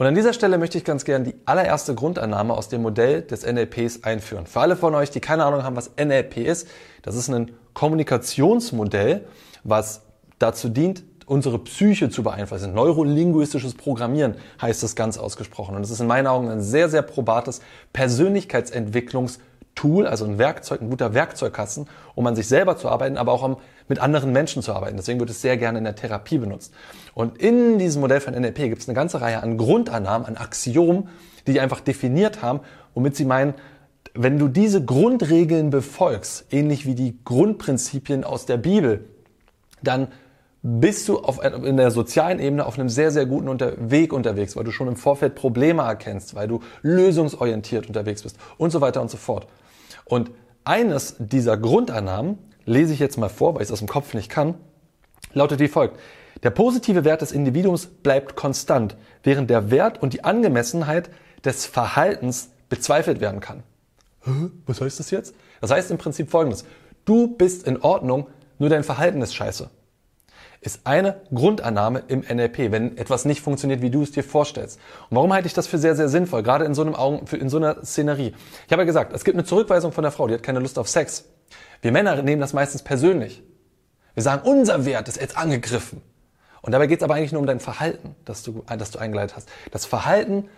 Und 0.00 0.06
an 0.06 0.14
dieser 0.14 0.32
Stelle 0.32 0.56
möchte 0.56 0.78
ich 0.78 0.84
ganz 0.84 1.04
gerne 1.04 1.26
die 1.26 1.34
allererste 1.44 1.94
Grundannahme 1.94 2.54
aus 2.54 2.70
dem 2.70 2.80
Modell 2.80 3.20
des 3.20 3.44
NLPs 3.44 4.02
einführen. 4.02 4.46
Für 4.46 4.60
alle 4.60 4.74
von 4.74 4.94
euch, 4.94 5.10
die 5.10 5.20
keine 5.20 5.44
Ahnung 5.44 5.62
haben, 5.62 5.76
was 5.76 5.90
NLP 6.02 6.38
ist, 6.38 6.68
das 7.02 7.16
ist 7.16 7.28
ein 7.28 7.50
Kommunikationsmodell, 7.74 9.26
was 9.62 10.00
dazu 10.38 10.70
dient, 10.70 11.02
unsere 11.26 11.58
Psyche 11.58 12.08
zu 12.08 12.22
beeinflussen. 12.22 12.72
Neurolinguistisches 12.72 13.74
Programmieren 13.74 14.36
heißt 14.62 14.82
es 14.84 14.96
ganz 14.96 15.18
ausgesprochen. 15.18 15.76
Und 15.76 15.82
es 15.82 15.90
ist 15.90 16.00
in 16.00 16.06
meinen 16.06 16.28
Augen 16.28 16.48
ein 16.48 16.62
sehr, 16.62 16.88
sehr 16.88 17.02
probates 17.02 17.60
Persönlichkeitsentwicklungs- 17.92 19.38
Tool, 19.80 20.06
also 20.06 20.26
ein 20.26 20.36
Werkzeug, 20.36 20.82
ein 20.82 20.90
guter 20.90 21.14
Werkzeugkasten, 21.14 21.88
um 22.14 22.26
an 22.26 22.36
sich 22.36 22.46
selber 22.48 22.76
zu 22.76 22.90
arbeiten, 22.90 23.16
aber 23.16 23.32
auch 23.32 23.42
um 23.42 23.56
mit 23.88 23.98
anderen 23.98 24.30
Menschen 24.30 24.62
zu 24.62 24.74
arbeiten. 24.74 24.98
Deswegen 24.98 25.18
wird 25.20 25.30
es 25.30 25.40
sehr 25.40 25.56
gerne 25.56 25.78
in 25.78 25.84
der 25.84 25.94
Therapie 25.94 26.36
benutzt. 26.36 26.74
Und 27.14 27.38
in 27.38 27.78
diesem 27.78 28.02
Modell 28.02 28.20
von 28.20 28.34
NLP 28.34 28.56
gibt 28.56 28.82
es 28.82 28.88
eine 28.88 28.94
ganze 28.94 29.22
Reihe 29.22 29.42
an 29.42 29.56
Grundannahmen, 29.56 30.28
an 30.28 30.36
Axiomen, 30.36 31.08
die 31.46 31.54
die 31.54 31.60
einfach 31.60 31.80
definiert 31.80 32.42
haben, 32.42 32.60
womit 32.92 33.16
sie 33.16 33.24
meinen, 33.24 33.54
wenn 34.12 34.38
du 34.38 34.48
diese 34.48 34.84
Grundregeln 34.84 35.70
befolgst, 35.70 36.44
ähnlich 36.50 36.84
wie 36.84 36.94
die 36.94 37.18
Grundprinzipien 37.24 38.22
aus 38.22 38.44
der 38.44 38.58
Bibel, 38.58 39.06
dann 39.82 40.08
bist 40.62 41.08
du 41.08 41.20
auf, 41.20 41.42
in 41.42 41.78
der 41.78 41.90
sozialen 41.90 42.38
Ebene 42.38 42.66
auf 42.66 42.78
einem 42.78 42.90
sehr, 42.90 43.10
sehr 43.12 43.24
guten 43.24 43.58
Weg 43.90 44.12
unterwegs, 44.12 44.56
weil 44.56 44.64
du 44.64 44.72
schon 44.72 44.88
im 44.88 44.96
Vorfeld 44.96 45.36
Probleme 45.36 45.84
erkennst, 45.84 46.34
weil 46.34 46.48
du 46.48 46.60
lösungsorientiert 46.82 47.86
unterwegs 47.86 48.22
bist 48.22 48.36
und 48.58 48.72
so 48.72 48.82
weiter 48.82 49.00
und 49.00 49.10
so 49.10 49.16
fort. 49.16 49.46
Und 50.10 50.32
eines 50.64 51.14
dieser 51.20 51.56
Grundannahmen 51.56 52.38
lese 52.64 52.92
ich 52.92 52.98
jetzt 52.98 53.16
mal 53.16 53.28
vor, 53.28 53.54
weil 53.54 53.62
ich 53.62 53.68
es 53.68 53.72
aus 53.72 53.78
dem 53.78 53.88
Kopf 53.88 54.12
nicht 54.12 54.28
kann, 54.28 54.56
lautet 55.32 55.60
wie 55.60 55.68
folgt. 55.68 55.98
Der 56.42 56.50
positive 56.50 57.04
Wert 57.04 57.22
des 57.22 57.30
Individuums 57.30 57.86
bleibt 57.86 58.34
konstant, 58.34 58.96
während 59.22 59.50
der 59.50 59.70
Wert 59.70 60.02
und 60.02 60.12
die 60.12 60.24
Angemessenheit 60.24 61.10
des 61.44 61.64
Verhaltens 61.64 62.50
bezweifelt 62.68 63.20
werden 63.20 63.40
kann. 63.40 63.62
Was 64.66 64.80
heißt 64.80 64.98
das 64.98 65.12
jetzt? 65.12 65.32
Das 65.60 65.70
heißt 65.70 65.92
im 65.92 65.98
Prinzip 65.98 66.28
folgendes. 66.28 66.64
Du 67.04 67.28
bist 67.28 67.66
in 67.66 67.80
Ordnung, 67.80 68.26
nur 68.58 68.68
dein 68.68 68.82
Verhalten 68.82 69.22
ist 69.22 69.34
scheiße 69.34 69.70
ist 70.60 70.80
eine 70.84 71.22
Grundannahme 71.34 72.02
im 72.08 72.20
NLP, 72.20 72.70
wenn 72.70 72.98
etwas 72.98 73.24
nicht 73.24 73.40
funktioniert, 73.40 73.80
wie 73.80 73.90
du 73.90 74.02
es 74.02 74.12
dir 74.12 74.22
vorstellst. 74.22 74.78
Und 75.08 75.16
warum 75.16 75.32
halte 75.32 75.46
ich 75.46 75.54
das 75.54 75.66
für 75.66 75.78
sehr, 75.78 75.96
sehr 75.96 76.08
sinnvoll, 76.08 76.42
gerade 76.42 76.66
in 76.66 76.74
so, 76.74 76.82
einem 76.82 76.94
Augen, 76.94 77.24
in 77.34 77.48
so 77.48 77.56
einer 77.56 77.82
Szenerie? 77.82 78.34
Ich 78.66 78.72
habe 78.72 78.82
ja 78.82 78.86
gesagt, 78.86 79.14
es 79.14 79.24
gibt 79.24 79.36
eine 79.36 79.44
Zurückweisung 79.44 79.92
von 79.92 80.02
der 80.02 80.12
Frau, 80.12 80.28
die 80.28 80.34
hat 80.34 80.42
keine 80.42 80.60
Lust 80.60 80.78
auf 80.78 80.88
Sex. 80.88 81.24
Wir 81.80 81.92
Männer 81.92 82.22
nehmen 82.22 82.40
das 82.40 82.52
meistens 82.52 82.82
persönlich. 82.82 83.42
Wir 84.14 84.22
sagen, 84.22 84.42
unser 84.46 84.84
Wert 84.84 85.08
ist 85.08 85.18
jetzt 85.18 85.38
angegriffen. 85.38 86.02
Und 86.62 86.72
dabei 86.72 86.86
geht 86.88 86.98
es 86.98 87.04
aber 87.04 87.14
eigentlich 87.14 87.32
nur 87.32 87.40
um 87.40 87.46
dein 87.46 87.60
Verhalten, 87.60 88.14
das 88.26 88.42
du, 88.42 88.62
das 88.66 88.90
du 88.90 88.98
eingeleitet 88.98 89.36
hast. 89.36 89.48
Das 89.70 89.86
Verhalten 89.86 90.48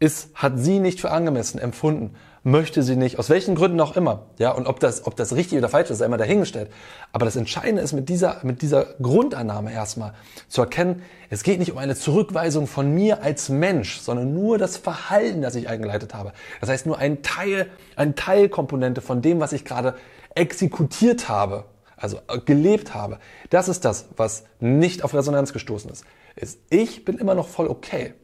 ist, 0.00 0.30
hat 0.34 0.54
sie 0.56 0.80
nicht 0.80 1.00
für 1.00 1.10
angemessen 1.10 1.58
empfunden 1.58 2.16
möchte 2.42 2.82
sie 2.82 2.96
nicht, 2.96 3.18
aus 3.18 3.28
welchen 3.28 3.54
Gründen 3.54 3.80
auch 3.80 3.96
immer. 3.96 4.26
Ja, 4.38 4.52
und 4.52 4.66
ob 4.66 4.80
das, 4.80 5.06
ob 5.06 5.16
das 5.16 5.34
richtig 5.34 5.58
oder 5.58 5.68
falsch 5.68 5.90
ist, 5.90 5.96
ist 5.96 6.02
einmal 6.02 6.18
dahingestellt. 6.18 6.70
Aber 7.12 7.24
das 7.24 7.36
Entscheidende 7.36 7.82
ist 7.82 7.92
mit 7.92 8.08
dieser, 8.08 8.38
mit 8.42 8.62
dieser 8.62 8.94
Grundannahme 9.02 9.72
erstmal 9.72 10.14
zu 10.48 10.62
erkennen, 10.62 11.02
es 11.28 11.42
geht 11.42 11.58
nicht 11.58 11.72
um 11.72 11.78
eine 11.78 11.96
Zurückweisung 11.96 12.66
von 12.66 12.94
mir 12.94 13.22
als 13.22 13.48
Mensch, 13.48 14.00
sondern 14.00 14.32
nur 14.32 14.58
das 14.58 14.76
Verhalten, 14.76 15.42
das 15.42 15.54
ich 15.54 15.68
eingeleitet 15.68 16.14
habe. 16.14 16.32
Das 16.60 16.70
heißt 16.70 16.86
nur 16.86 16.98
ein 16.98 17.22
Teil, 17.22 17.68
eine 17.96 18.14
Teilkomponente 18.14 19.00
von 19.00 19.22
dem, 19.22 19.40
was 19.40 19.52
ich 19.52 19.64
gerade 19.64 19.94
exekutiert 20.34 21.28
habe, 21.28 21.64
also 21.96 22.18
gelebt 22.46 22.94
habe. 22.94 23.18
Das 23.50 23.68
ist 23.68 23.84
das, 23.84 24.08
was 24.16 24.44
nicht 24.60 25.04
auf 25.04 25.12
Resonanz 25.12 25.52
gestoßen. 25.52 25.90
Ist, 26.36 26.58
ich 26.70 27.04
bin 27.04 27.18
immer 27.18 27.34
noch 27.34 27.48
voll 27.48 27.66
okay. 27.68 28.14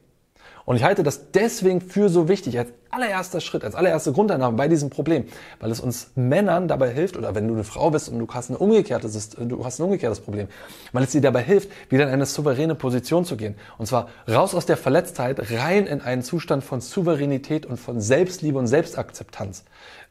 Und 0.66 0.74
ich 0.74 0.82
halte 0.82 1.04
das 1.04 1.30
deswegen 1.30 1.80
für 1.80 2.08
so 2.08 2.28
wichtig, 2.28 2.58
als 2.58 2.70
allererster 2.90 3.40
Schritt, 3.40 3.62
als 3.62 3.76
allererste 3.76 4.12
Grundannahme 4.12 4.56
bei 4.56 4.66
diesem 4.66 4.90
Problem, 4.90 5.24
weil 5.60 5.70
es 5.70 5.78
uns 5.78 6.10
Männern 6.16 6.66
dabei 6.66 6.92
hilft, 6.92 7.16
oder 7.16 7.36
wenn 7.36 7.46
du 7.46 7.54
eine 7.54 7.62
Frau 7.62 7.90
bist 7.92 8.08
und 8.08 8.18
du 8.18 8.26
hast, 8.34 8.50
eine 8.50 8.58
umgekehrtes, 8.58 9.30
du 9.30 9.64
hast 9.64 9.78
ein 9.78 9.84
umgekehrtes 9.84 10.18
Problem, 10.18 10.48
weil 10.92 11.04
es 11.04 11.12
dir 11.12 11.20
dabei 11.20 11.44
hilft, 11.44 11.70
wieder 11.88 12.02
in 12.02 12.10
eine 12.10 12.26
souveräne 12.26 12.74
Position 12.74 13.24
zu 13.24 13.36
gehen. 13.36 13.54
Und 13.78 13.86
zwar 13.86 14.08
raus 14.28 14.56
aus 14.56 14.66
der 14.66 14.76
Verletztheit, 14.76 15.52
rein 15.52 15.86
in 15.86 16.00
einen 16.00 16.22
Zustand 16.22 16.64
von 16.64 16.80
Souveränität 16.80 17.64
und 17.64 17.76
von 17.76 18.00
Selbstliebe 18.00 18.58
und 18.58 18.66
Selbstakzeptanz. 18.66 19.62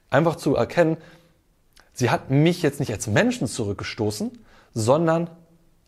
Einfach 0.10 0.38
zu 0.38 0.56
erkennen, 0.56 0.96
sie 1.92 2.10
hat 2.10 2.32
mich 2.32 2.62
jetzt 2.62 2.80
nicht 2.80 2.94
als 2.94 3.08
Menschen 3.08 3.48
zurückgestoßen, 3.48 4.32
sondern 4.74 5.30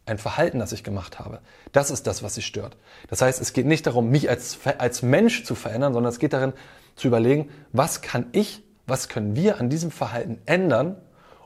ein 0.08 0.18
Verhalten, 0.18 0.60
das 0.60 0.72
ich 0.72 0.84
gemacht 0.84 1.20
habe. 1.20 1.40
Das 1.72 1.92
ist 1.92 2.08
das, 2.08 2.24
was 2.24 2.36
sie 2.36 2.42
stört. 2.42 2.78
Das 3.10 3.22
heißt, 3.22 3.42
es 3.42 3.54
geht 3.54 3.66
nicht 3.66 3.86
darum, 3.88 4.10
mich 4.10 4.30
als, 4.30 4.60
als 4.78 5.02
Mensch 5.02 5.44
zu 5.44 5.56
verändern, 5.56 5.94
sondern 5.94 6.12
es 6.12 6.20
geht 6.20 6.34
darin, 6.34 6.54
zu 6.96 7.08
überlegen, 7.08 7.50
was 7.72 8.02
kann 8.02 8.28
ich 8.32 8.64
Was 8.88 9.10
können 9.10 9.36
wir 9.36 9.60
an 9.60 9.70
diesem 9.70 9.92
Verhalten 9.92 10.40
ändern, 10.46 10.96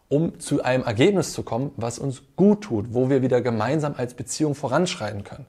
um 0.07 0.39
zu 0.39 0.63
einem 0.63 0.83
Ergebnis 0.83 1.33
zu 1.33 1.41
kommen, 1.41 1.71
was 1.75 1.97
uns 1.97 2.21
gut 2.35 2.61
tut, 2.61 2.93
wo 2.93 3.09
wir 3.09 3.21
wieder 3.23 3.41
gemeinsam 3.41 3.95
als 3.97 4.13
Beziehung 4.13 4.53
voranschreiten 4.53 5.23
können? 5.23 5.47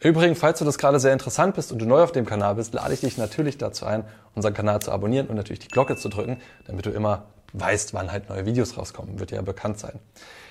Übrigens, 0.00 0.38
falls 0.38 0.58
du 0.58 0.64
das 0.64 0.78
gerade 0.78 0.98
sehr 0.98 1.12
interessant 1.12 1.54
bist 1.54 1.72
und 1.72 1.78
du 1.78 1.86
neu 1.86 2.02
auf 2.02 2.10
dem 2.10 2.26
Kanal 2.26 2.56
bist, 2.56 2.74
lade 2.74 2.92
ich 2.92 3.00
dich 3.00 3.18
natürlich 3.18 3.58
dazu 3.58 3.84
ein, 3.86 4.04
unseren 4.34 4.54
Kanal 4.54 4.80
zu 4.80 4.90
abonnieren 4.90 5.28
und 5.28 5.36
natürlich 5.36 5.60
die 5.60 5.68
Glocke 5.68 5.94
zu 5.94 6.08
drücken, 6.08 6.38
damit 6.66 6.86
du 6.86 6.90
immer 6.90 7.26
weißt, 7.52 7.94
wann 7.94 8.12
halt 8.12 8.28
neue 8.28 8.46
Videos 8.46 8.76
rauskommen. 8.76 9.18
Wird 9.18 9.30
ja 9.30 9.42
bekannt 9.42 9.78
sein. 9.78 9.98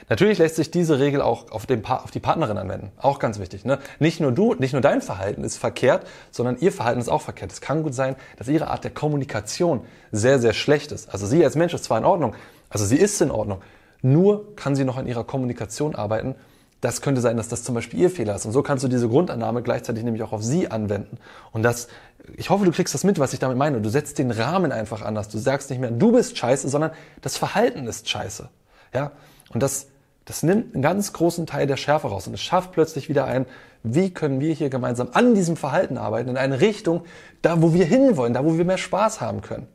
Natürlich 0.10 0.40
lässt 0.40 0.56
sich 0.56 0.72
diese 0.72 1.00
Regel 1.00 1.22
auch 1.22 1.52
auf, 1.52 1.68
den 1.68 1.86
auf 1.86 2.10
die 2.10 2.20
Partnerin 2.20 2.58
anwenden. 2.58 2.92
Auch 2.98 3.20
ganz 3.20 3.40
wichtig. 3.40 3.64
Ne? 3.64 3.78
Nicht 4.00 4.20
nur 4.20 4.32
du, 4.32 4.56
nicht 4.56 4.74
nur 4.74 4.82
dein 4.82 5.02
Verhalten 5.02 5.44
ist 5.44 5.58
verkehrt, 5.58 6.08
sondern 6.32 6.58
ihr 6.60 6.72
Verhalten 6.72 7.00
ist 7.00 7.10
auch 7.10 7.22
verkehrt. 7.22 7.52
Es 7.52 7.62
kann 7.62 7.84
gut 7.84 7.94
sein, 7.94 8.16
dass 8.38 8.48
ihre 8.48 8.70
Art 8.70 8.84
der 8.84 8.92
Kommunikation 8.92 9.82
sehr, 10.12 10.40
sehr 10.40 10.54
schlecht 10.54 10.92
ist. 10.92 11.14
Also 11.14 11.28
sie 11.28 11.44
als 11.44 11.56
Mensch 11.56 11.74
ist 11.76 11.84
zwar 11.84 12.00
in 12.00 12.06
Ordnung, 12.06 12.36
also 12.70 12.86
sie 12.86 12.98
ist 12.98 13.22
in 13.22 13.30
Ordnung, 13.30 13.62
nur 14.02 14.56
kann 14.56 14.76
sie 14.76 14.84
noch 14.84 14.98
an 14.98 15.06
ihrer 15.06 15.24
Kommunikation 15.24 15.94
arbeiten 15.94 16.36
das 16.82 17.02
könnte 17.02 17.20
sein, 17.20 17.36
dass 17.36 17.50
das 17.50 17.64
zum 17.64 17.76
Beispiel 17.76 18.00
ihr 18.00 18.10
Fehler 18.10 18.36
ist. 18.36 18.46
Und 18.46 18.54
so 18.54 18.64
kannst 18.64 18.84
du 18.84 18.88
diese 18.88 19.10
Grundannahme 19.10 19.62
gleichzeitig 19.62 20.04
nämlich 20.04 20.24
auch 20.24 20.32
auf 20.32 20.44
sie 20.44 20.72
anwenden. 20.72 21.18
Und 21.52 21.64
das, 21.64 21.90
ich 22.38 22.50
hoffe, 22.50 22.66
du 22.66 22.72
kriegst 22.72 22.94
das 22.94 23.04
mit, 23.04 23.20
was 23.20 23.34
ich 23.34 23.40
damit 23.40 23.58
meine. 23.58 23.82
Du 23.82 23.90
setzt 23.90 24.18
den 24.18 24.32
Rahmen 24.32 24.72
einfach 24.72 25.02
anders. 25.02 25.28
Du 25.28 25.38
sagst 25.38 25.70
nicht 25.70 25.80
mehr, 25.80 25.92
du 25.92 26.14
bist 26.14 26.38
scheiße, 26.38 26.70
sondern 26.70 26.92
das 27.22 27.36
Verhalten 27.36 27.86
ist 27.86 28.08
scheiße. 28.08 28.50
Ja? 28.94 29.12
Und 29.54 29.62
das, 29.62 29.88
das 30.24 30.42
nimmt 30.42 30.74
einen 30.74 30.82
ganz 30.82 31.12
großen 31.12 31.46
Teil 31.48 31.68
der 31.68 31.78
Schärfe 31.78 32.08
raus. 32.08 32.28
Und 32.28 32.34
es 32.34 32.42
schafft 32.42 32.72
plötzlich 32.72 33.10
wieder 33.10 33.26
ein, 33.26 33.46
wie 33.84 34.14
können 34.14 34.40
wir 34.40 34.54
hier 34.54 34.70
gemeinsam 34.70 35.10
an 35.14 35.36
diesem 35.36 35.58
Verhalten 35.58 35.98
arbeiten, 35.98 36.30
in 36.30 36.38
eine 36.38 36.62
Richtung, 36.62 37.04
da 37.42 37.62
wo 37.62 37.74
wir 37.74 37.86
hinwollen, 37.86 38.34
da 38.34 38.46
wo 38.46 38.58
wir 38.58 38.66
mehr 38.66 38.78
Spaß 38.78 39.20
haben 39.20 39.42
können. 39.42 39.68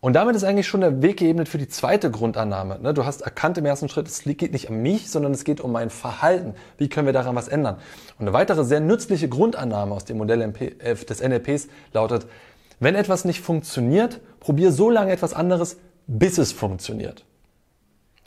Und 0.00 0.12
damit 0.12 0.36
ist 0.36 0.44
eigentlich 0.44 0.68
schon 0.68 0.80
der 0.80 1.02
Weg 1.02 1.18
geebnet 1.18 1.48
für 1.48 1.58
die 1.58 1.66
zweite 1.66 2.10
Grundannahme. 2.10 2.78
Ne? 2.80 2.94
Du 2.94 3.04
hast 3.04 3.22
erkannt 3.22 3.58
im 3.58 3.66
ersten 3.66 3.88
Schritt, 3.88 4.06
es 4.06 4.22
geht 4.22 4.52
nicht 4.52 4.70
um 4.70 4.80
mich, 4.80 5.10
sondern 5.10 5.32
es 5.32 5.42
geht 5.42 5.60
um 5.60 5.72
mein 5.72 5.90
Verhalten. 5.90 6.54
Wie 6.76 6.88
können 6.88 7.06
wir 7.06 7.12
daran 7.12 7.34
was 7.34 7.48
ändern? 7.48 7.78
Und 8.18 8.26
eine 8.26 8.32
weitere 8.32 8.64
sehr 8.64 8.78
nützliche 8.78 9.28
Grundannahme 9.28 9.94
aus 9.94 10.04
dem 10.04 10.18
Modell 10.18 10.40
äh, 10.40 10.94
des 10.94 11.20
NLPs 11.20 11.68
lautet, 11.92 12.26
wenn 12.78 12.94
etwas 12.94 13.24
nicht 13.24 13.40
funktioniert, 13.40 14.20
probier 14.38 14.70
so 14.70 14.88
lange 14.88 15.10
etwas 15.10 15.34
anderes, 15.34 15.78
bis 16.06 16.38
es 16.38 16.52
funktioniert. 16.52 17.24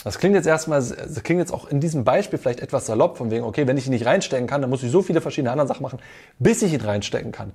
Das 0.03 0.17
klingt 0.17 0.35
jetzt 0.35 0.47
erstmal, 0.47 0.79
das 0.79 1.23
klingt 1.23 1.39
jetzt 1.39 1.53
auch 1.53 1.67
in 1.67 1.79
diesem 1.79 2.03
Beispiel 2.03 2.39
vielleicht 2.39 2.59
etwas 2.59 2.87
salopp, 2.87 3.17
von 3.17 3.29
wegen, 3.29 3.43
okay, 3.43 3.67
wenn 3.67 3.77
ich 3.77 3.85
ihn 3.85 3.91
nicht 3.91 4.05
reinstecken 4.05 4.47
kann, 4.47 4.61
dann 4.61 4.69
muss 4.69 4.81
ich 4.81 4.91
so 4.91 5.01
viele 5.01 5.21
verschiedene 5.21 5.51
andere 5.51 5.67
Sachen 5.67 5.83
machen, 5.83 5.99
bis 6.39 6.61
ich 6.63 6.73
ihn 6.73 6.81
reinstecken 6.81 7.31
kann. 7.31 7.51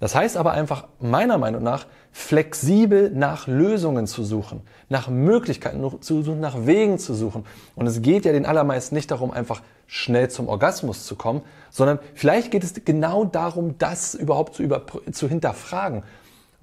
Das 0.00 0.14
heißt 0.14 0.36
aber 0.36 0.52
einfach, 0.52 0.88
meiner 0.98 1.38
Meinung 1.38 1.62
nach, 1.62 1.86
flexibel 2.10 3.10
nach 3.10 3.46
Lösungen 3.46 4.06
zu 4.06 4.24
suchen, 4.24 4.62
nach 4.88 5.08
Möglichkeiten 5.08 5.82
zu 6.00 6.22
suchen, 6.22 6.40
nach 6.40 6.66
Wegen 6.66 6.98
zu 6.98 7.14
suchen. 7.14 7.44
Und 7.76 7.86
es 7.86 8.02
geht 8.02 8.24
ja 8.24 8.32
den 8.32 8.44
allermeisten 8.44 8.94
nicht 8.96 9.10
darum, 9.10 9.30
einfach 9.30 9.62
schnell 9.86 10.30
zum 10.30 10.48
Orgasmus 10.48 11.06
zu 11.06 11.14
kommen, 11.16 11.42
sondern 11.70 12.00
vielleicht 12.14 12.50
geht 12.50 12.64
es 12.64 12.74
genau 12.84 13.24
darum, 13.24 13.78
das 13.78 14.14
überhaupt 14.14 14.56
zu, 14.56 14.62
über, 14.62 14.82
zu 15.12 15.28
hinterfragen. 15.28 16.02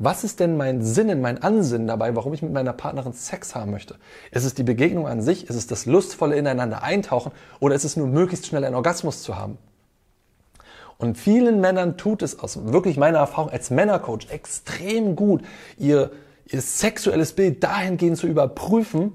Was 0.04 0.24
ist 0.24 0.40
denn 0.40 0.58
mein 0.58 0.82
Sinnen, 0.82 1.22
mein 1.22 1.44
Ansinnen 1.44 1.86
dabei, 1.86 2.16
warum 2.16 2.34
ich 2.34 2.42
mit 2.42 2.52
meiner 2.52 2.74
Partnerin 2.74 3.14
Sex 3.14 3.54
haben 3.54 3.70
möchte? 3.70 3.98
Ist 4.32 4.46
es 4.46 4.56
die 4.56 4.64
Begegnung 4.64 5.08
an 5.08 5.22
sich? 5.22 5.48
Ist 5.48 5.56
es 5.56 5.68
das 5.68 5.86
lustvolle 5.86 6.36
Ineinander 6.38 6.82
eintauchen? 6.82 7.32
Oder 7.60 7.76
ist 7.76 7.84
es 7.84 7.98
nur 7.98 8.08
möglichst 8.08 8.48
schnell 8.48 8.66
einen 8.66 8.74
Orgasmus 8.74 9.22
zu 9.22 9.38
haben? 9.38 9.60
Und 10.98 11.20
vielen 11.20 11.62
Männern 11.62 11.98
tut 11.98 12.24
es 12.24 12.40
aus 12.40 12.66
wirklich 12.66 12.98
meiner 12.98 13.20
Erfahrung 13.20 13.52
als 13.52 13.70
Männercoach 13.70 14.32
extrem 14.32 15.16
gut, 15.16 15.44
ihr, 15.78 16.10
ihr 16.48 16.62
sexuelles 16.62 17.34
Bild 17.34 17.64
dahingehend 17.64 18.18
zu 18.18 18.26
überprüfen, 18.26 19.12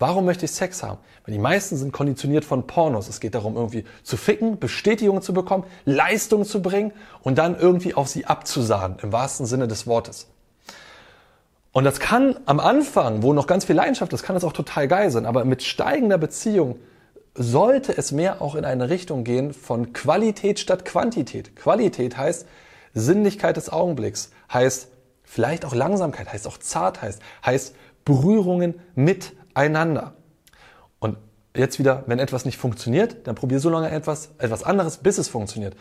Warum 0.00 0.24
möchte 0.24 0.46
ich 0.46 0.52
Sex 0.52 0.82
haben? 0.82 0.98
Weil 1.26 1.34
die 1.34 1.38
meisten 1.38 1.76
sind 1.76 1.92
konditioniert 1.92 2.46
von 2.46 2.66
Pornos. 2.66 3.08
Es 3.08 3.20
geht 3.20 3.34
darum, 3.34 3.54
irgendwie 3.54 3.84
zu 4.02 4.16
ficken, 4.16 4.58
Bestätigung 4.58 5.20
zu 5.20 5.34
bekommen, 5.34 5.64
Leistung 5.84 6.46
zu 6.46 6.62
bringen 6.62 6.92
und 7.22 7.36
dann 7.36 7.56
irgendwie 7.56 7.92
auf 7.92 8.08
sie 8.08 8.24
abzusahnen, 8.24 8.96
im 9.02 9.12
wahrsten 9.12 9.44
Sinne 9.44 9.68
des 9.68 9.86
Wortes. 9.86 10.26
Und 11.72 11.84
das 11.84 12.00
kann 12.00 12.40
am 12.46 12.60
Anfang, 12.60 13.22
wo 13.22 13.34
noch 13.34 13.46
ganz 13.46 13.66
viel 13.66 13.76
Leidenschaft 13.76 14.12
ist, 14.14 14.22
kann 14.22 14.34
das 14.34 14.42
auch 14.42 14.54
total 14.54 14.88
geil 14.88 15.10
sein. 15.10 15.26
Aber 15.26 15.44
mit 15.44 15.62
steigender 15.62 16.16
Beziehung 16.16 16.78
sollte 17.34 17.96
es 17.96 18.10
mehr 18.10 18.40
auch 18.40 18.54
in 18.54 18.64
eine 18.64 18.88
Richtung 18.88 19.22
gehen 19.22 19.52
von 19.52 19.92
Qualität 19.92 20.58
statt 20.58 20.86
Quantität. 20.86 21.54
Qualität 21.56 22.16
heißt 22.16 22.46
Sinnlichkeit 22.94 23.58
des 23.58 23.70
Augenblicks, 23.70 24.32
heißt 24.50 24.88
vielleicht 25.24 25.66
auch 25.66 25.74
Langsamkeit, 25.74 26.32
heißt 26.32 26.46
auch 26.46 26.56
Zartheit, 26.56 27.18
heißt 27.44 27.74
Berührungen 28.06 28.80
miteinander. 29.54 30.14
Und 30.98 31.16
jetzt 31.54 31.78
wieder, 31.78 32.04
wenn 32.06 32.18
etwas 32.18 32.44
nicht 32.44 32.58
funktioniert, 32.58 33.26
dann 33.26 33.34
probier 33.34 33.60
so 33.60 33.70
lange 33.70 33.90
etwas, 33.90 34.30
etwas 34.38 34.62
anderes, 34.62 34.98
bis 34.98 35.18
es 35.18 35.28
funktioniert. 35.28 35.76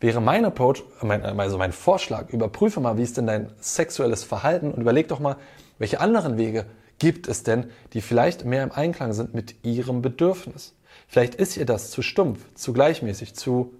Wäre 0.00 0.20
mein 0.20 0.44
Approach, 0.44 0.84
mein, 1.02 1.22
also 1.22 1.58
mein 1.58 1.72
Vorschlag, 1.72 2.30
überprüfe 2.30 2.80
mal, 2.80 2.96
wie 2.98 3.02
ist 3.02 3.16
denn 3.16 3.26
dein 3.26 3.50
sexuelles 3.60 4.22
Verhalten 4.22 4.70
und 4.70 4.80
überleg 4.80 5.08
doch 5.08 5.18
mal, 5.18 5.36
welche 5.78 6.00
anderen 6.00 6.38
Wege 6.38 6.66
gibt 6.98 7.26
es 7.28 7.42
denn, 7.42 7.70
die 7.92 8.00
vielleicht 8.00 8.44
mehr 8.44 8.62
im 8.62 8.72
Einklang 8.72 9.12
sind 9.12 9.34
mit 9.34 9.64
ihrem 9.64 10.02
Bedürfnis. 10.02 10.74
Vielleicht 11.08 11.34
ist 11.34 11.56
ihr 11.56 11.64
das 11.64 11.90
zu 11.90 12.02
stumpf, 12.02 12.40
zu 12.54 12.72
gleichmäßig, 12.72 13.34
zu, 13.34 13.74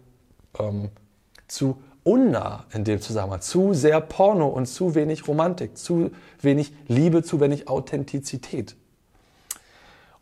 ähm, 0.58 0.90
zu 1.46 1.80
unnah 2.02 2.64
in 2.72 2.84
dem 2.84 3.00
Zusammenhang, 3.00 3.40
zu 3.40 3.74
sehr 3.74 4.00
Porno 4.00 4.48
und 4.48 4.66
zu 4.66 4.94
wenig 4.94 5.28
Romantik, 5.28 5.76
zu 5.76 6.10
wenig 6.40 6.72
Liebe, 6.86 7.22
zu 7.22 7.40
wenig 7.40 7.68
Authentizität. 7.68 8.76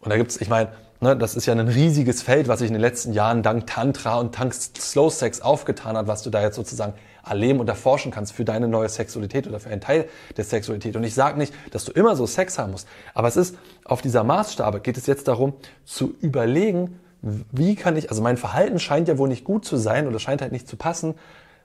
Und 0.06 0.10
da 0.10 0.18
gibt's, 0.18 0.40
ich 0.40 0.48
meine, 0.48 0.68
ne, 1.00 1.16
das 1.16 1.34
ist 1.34 1.46
ja 1.46 1.52
ein 1.52 1.66
riesiges 1.66 2.22
Feld, 2.22 2.46
was 2.46 2.60
sich 2.60 2.68
in 2.68 2.74
den 2.74 2.80
letzten 2.80 3.12
Jahren 3.12 3.42
dank 3.42 3.66
Tantra 3.66 4.20
und 4.20 4.38
dank 4.38 4.54
Slow 4.54 5.10
Sex 5.10 5.40
aufgetan 5.40 5.96
hat, 5.96 6.06
was 6.06 6.22
du 6.22 6.30
da 6.30 6.40
jetzt 6.40 6.54
sozusagen 6.54 6.92
erleben 7.24 7.58
und 7.58 7.68
erforschen 7.68 8.12
kannst 8.12 8.32
für 8.32 8.44
deine 8.44 8.68
neue 8.68 8.88
Sexualität 8.88 9.48
oder 9.48 9.58
für 9.58 9.68
einen 9.68 9.80
Teil 9.80 10.08
der 10.36 10.44
Sexualität. 10.44 10.94
Und 10.94 11.02
ich 11.02 11.14
sage 11.14 11.38
nicht, 11.38 11.52
dass 11.72 11.84
du 11.86 11.90
immer 11.90 12.14
so 12.14 12.24
Sex 12.24 12.56
haben 12.56 12.70
musst, 12.70 12.86
aber 13.14 13.26
es 13.26 13.36
ist 13.36 13.56
auf 13.84 14.00
dieser 14.00 14.22
Maßstabe 14.22 14.78
geht 14.78 14.96
es 14.96 15.06
jetzt 15.06 15.26
darum 15.26 15.54
zu 15.84 16.14
überlegen, 16.20 17.00
wie 17.20 17.74
kann 17.74 17.96
ich, 17.96 18.08
also 18.10 18.22
mein 18.22 18.36
Verhalten 18.36 18.78
scheint 18.78 19.08
ja 19.08 19.18
wohl 19.18 19.28
nicht 19.28 19.42
gut 19.42 19.64
zu 19.64 19.76
sein 19.76 20.06
oder 20.06 20.20
scheint 20.20 20.40
halt 20.40 20.52
nicht 20.52 20.68
zu 20.68 20.76
passen. 20.76 21.16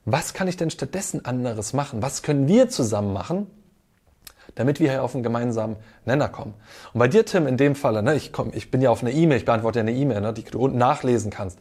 Was 0.03 0.33
kann 0.33 0.47
ich 0.47 0.57
denn 0.57 0.71
stattdessen 0.71 1.25
anderes 1.25 1.73
machen? 1.73 2.01
Was 2.01 2.23
können 2.23 2.47
wir 2.47 2.69
zusammen 2.69 3.13
machen, 3.13 3.45
damit 4.55 4.79
wir 4.79 4.89
hier 4.89 5.03
auf 5.03 5.13
einen 5.13 5.23
gemeinsamen 5.23 5.75
Nenner 6.05 6.29
kommen. 6.29 6.53
Und 6.93 6.99
bei 6.99 7.07
dir, 7.07 7.25
Tim, 7.25 7.47
in 7.47 7.57
dem 7.57 7.75
Falle, 7.75 8.03
ne, 8.03 8.15
ich, 8.15 8.31
komm, 8.31 8.51
ich 8.53 8.71
bin 8.71 8.81
ja 8.81 8.89
auf 8.89 9.01
eine 9.01 9.11
E-Mail, 9.11 9.37
ich 9.37 9.45
beantworte 9.45 9.79
ja 9.79 9.83
eine 9.83 9.93
E-Mail, 9.93 10.21
ne, 10.21 10.33
die 10.33 10.43
du 10.43 10.59
unten 10.59 10.77
nachlesen 10.77 11.31
kannst. 11.31 11.59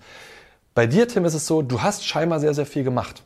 Bei 0.75 0.87
dir, 0.87 1.09
Tim, 1.09 1.25
ist 1.25 1.35
es 1.35 1.47
so, 1.47 1.63
du 1.63 1.83
hast 1.83 2.07
scheinbar 2.07 2.41
sehr, 2.41 2.55
sehr 2.55 2.67
viel 2.67 2.85
gemacht. 2.85 3.23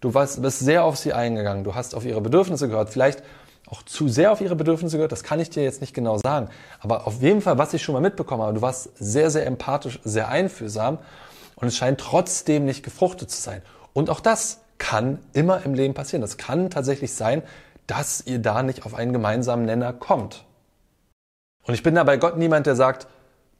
Du 0.00 0.14
warst, 0.14 0.40
bist 0.42 0.60
sehr 0.60 0.84
auf 0.84 0.96
sie 0.96 1.12
eingegangen. 1.12 1.64
Du 1.64 1.74
hast 1.74 1.94
auf 1.94 2.04
ihre 2.04 2.20
Bedürfnisse 2.20 2.68
gehört. 2.68 2.90
Vielleicht 2.90 3.22
auch 3.66 3.82
zu 3.82 4.08
sehr 4.08 4.32
auf 4.32 4.40
ihre 4.40 4.56
Bedürfnisse 4.56 4.96
gehört. 4.96 5.12
Das 5.12 5.22
kann 5.22 5.40
ich 5.40 5.50
dir 5.50 5.62
jetzt 5.62 5.80
nicht 5.80 5.94
genau 5.94 6.18
sagen. 6.18 6.48
Aber 6.80 7.06
auf 7.06 7.20
jeden 7.20 7.40
Fall, 7.40 7.58
was 7.58 7.74
ich 7.74 7.82
schon 7.82 7.94
mal 7.94 8.00
mitbekommen 8.00 8.42
habe, 8.42 8.54
du 8.54 8.62
warst 8.62 8.90
sehr, 8.98 9.30
sehr 9.30 9.46
empathisch, 9.46 9.98
sehr 10.04 10.28
einfühlsam. 10.28 10.98
Und 11.56 11.68
es 11.68 11.76
scheint 11.76 12.00
trotzdem 12.00 12.64
nicht 12.64 12.82
gefruchtet 12.82 13.30
zu 13.30 13.40
sein. 13.40 13.62
Und 13.92 14.10
auch 14.10 14.20
das 14.20 14.60
kann 14.78 15.18
immer 15.32 15.64
im 15.64 15.74
Leben 15.74 15.94
passieren. 15.94 16.20
Das 16.20 16.36
kann 16.36 16.70
tatsächlich 16.70 17.14
sein, 17.14 17.42
dass 17.86 18.22
ihr 18.26 18.38
da 18.38 18.62
nicht 18.62 18.84
auf 18.84 18.94
einen 18.94 19.12
gemeinsamen 19.12 19.64
Nenner 19.64 19.92
kommt. 19.92 20.44
Und 21.64 21.74
ich 21.74 21.82
bin 21.82 21.94
da 21.94 22.04
bei 22.04 22.16
Gott 22.16 22.36
niemand, 22.36 22.66
der 22.66 22.76
sagt, 22.76 23.08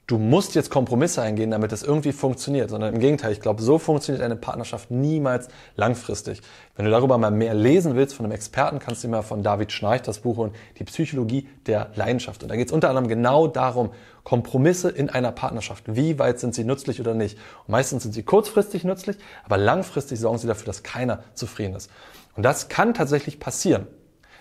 du 0.07 0.19
musst 0.19 0.55
jetzt 0.55 0.71
Kompromisse 0.71 1.21
eingehen, 1.21 1.51
damit 1.51 1.73
es 1.73 1.83
irgendwie 1.83 2.13
funktioniert, 2.13 2.71
sondern 2.71 2.95
im 2.95 3.01
Gegenteil, 3.01 3.33
ich 3.33 3.41
glaube, 3.41 3.61
so 3.63 3.79
funktioniert 3.79 4.25
eine 4.25 4.37
Partnerschaft 4.37 4.91
niemals 4.91 5.49
langfristig. 5.75 6.43
Wenn 6.77 6.85
du 6.85 6.93
darüber 6.93 7.19
mal 7.19 7.33
mehr 7.33 7.55
lesen 7.55 7.97
willst 7.97 8.15
von 8.15 8.25
einem 8.25 8.33
Experten, 8.33 8.79
kannst 8.79 9.03
du 9.03 9.09
mal 9.09 9.23
von 9.23 9.43
David 9.43 9.73
Schnarch 9.73 10.03
das 10.03 10.21
Buch 10.21 10.37
holen, 10.37 10.53
Die 10.79 10.85
Psychologie 10.85 11.49
der 11.67 11.91
Leidenschaft. 11.97 12.43
Und 12.45 12.51
da 12.51 12.57
geht 12.57 12.69
es 12.69 12.73
unter 12.73 12.89
anderem 12.89 13.09
genau 13.09 13.49
darum, 13.49 13.91
Kompromisse 14.23 14.91
in 14.91 15.11
einer 15.11 15.33
Partnerschaft. 15.33 15.85
Wie 15.87 16.19
weit 16.21 16.39
sind 16.39 16.55
sie 16.55 16.65
nützlich 16.65 17.01
oder 17.01 17.15
nicht? 17.15 17.37
Und 17.67 17.73
meistens 17.73 18.05
sind 18.05 18.13
sie 18.13 18.23
kurzfristig 18.23 18.85
nützlich, 18.85 19.17
aber 19.45 19.57
langfristig 19.57 20.21
sorgen 20.21 20.39
sie 20.39 20.47
dafür, 20.47 20.67
dass 20.67 20.85
keiner 20.85 21.25
zufrieden 21.35 21.75
ist. 21.75 21.91
Und 22.37 22.45
das 22.45 22.69
kann 22.69 22.95
tatsächlich 22.95 23.41
passieren, 23.41 23.87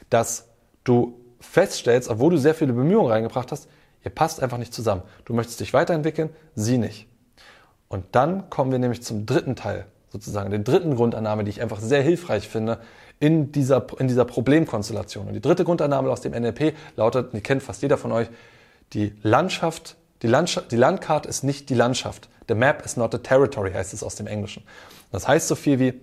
dass 0.09 0.47
du 0.83 1.19
feststellst, 1.39 2.09
obwohl 2.09 2.31
du 2.31 2.37
sehr 2.37 2.55
viele 2.55 2.73
Bemühungen 2.73 3.11
reingebracht 3.11 3.51
hast, 3.51 3.67
Ihr 4.05 4.11
passt 4.11 4.41
einfach 4.41 4.59
nicht 4.59 4.73
zusammen. 4.73 5.01
Du 5.25 5.33
möchtest 5.33 5.59
dich 5.59 5.73
weiterentwickeln, 5.73 6.29
sie 6.53 6.77
nicht. 6.77 7.07
Und 7.87 8.05
dann 8.11 8.49
kommen 8.51 8.71
wir 8.71 8.77
nämlich 8.77 9.01
zum 9.01 9.25
dritten 9.25 9.55
Teil, 9.55 9.85
sozusagen, 10.09 10.51
den 10.51 10.63
dritten 10.63 10.95
Grundannahme, 10.95 11.43
die 11.43 11.49
ich 11.49 11.61
einfach 11.61 11.79
sehr 11.79 12.03
hilfreich 12.03 12.47
finde 12.47 12.79
in 13.19 13.51
dieser, 13.51 13.87
in 13.99 14.07
dieser 14.07 14.25
Problemkonstellation. 14.25 15.27
Und 15.27 15.33
die 15.33 15.41
dritte 15.41 15.63
Grundannahme 15.63 16.11
aus 16.11 16.21
dem 16.21 16.33
NLP 16.33 16.75
lautet, 16.95 17.33
die 17.33 17.41
kennt 17.41 17.63
fast 17.63 17.81
jeder 17.81 17.97
von 17.97 18.11
euch, 18.11 18.27
die 18.93 19.15
Landschaft, 19.23 19.95
die, 20.21 20.27
Landschaft, 20.27 20.71
die 20.71 20.77
Landkarte 20.77 21.27
ist 21.27 21.43
nicht 21.43 21.69
die 21.69 21.75
Landschaft. 21.75 22.29
The 22.47 22.53
map 22.53 22.85
is 22.85 22.97
not 22.97 23.15
a 23.15 23.17
territory, 23.17 23.73
heißt 23.73 23.93
es 23.93 24.03
aus 24.03 24.15
dem 24.15 24.27
Englischen. 24.27 24.63
Das 25.11 25.27
heißt 25.27 25.47
so 25.47 25.55
viel 25.55 25.79
wie, 25.79 25.99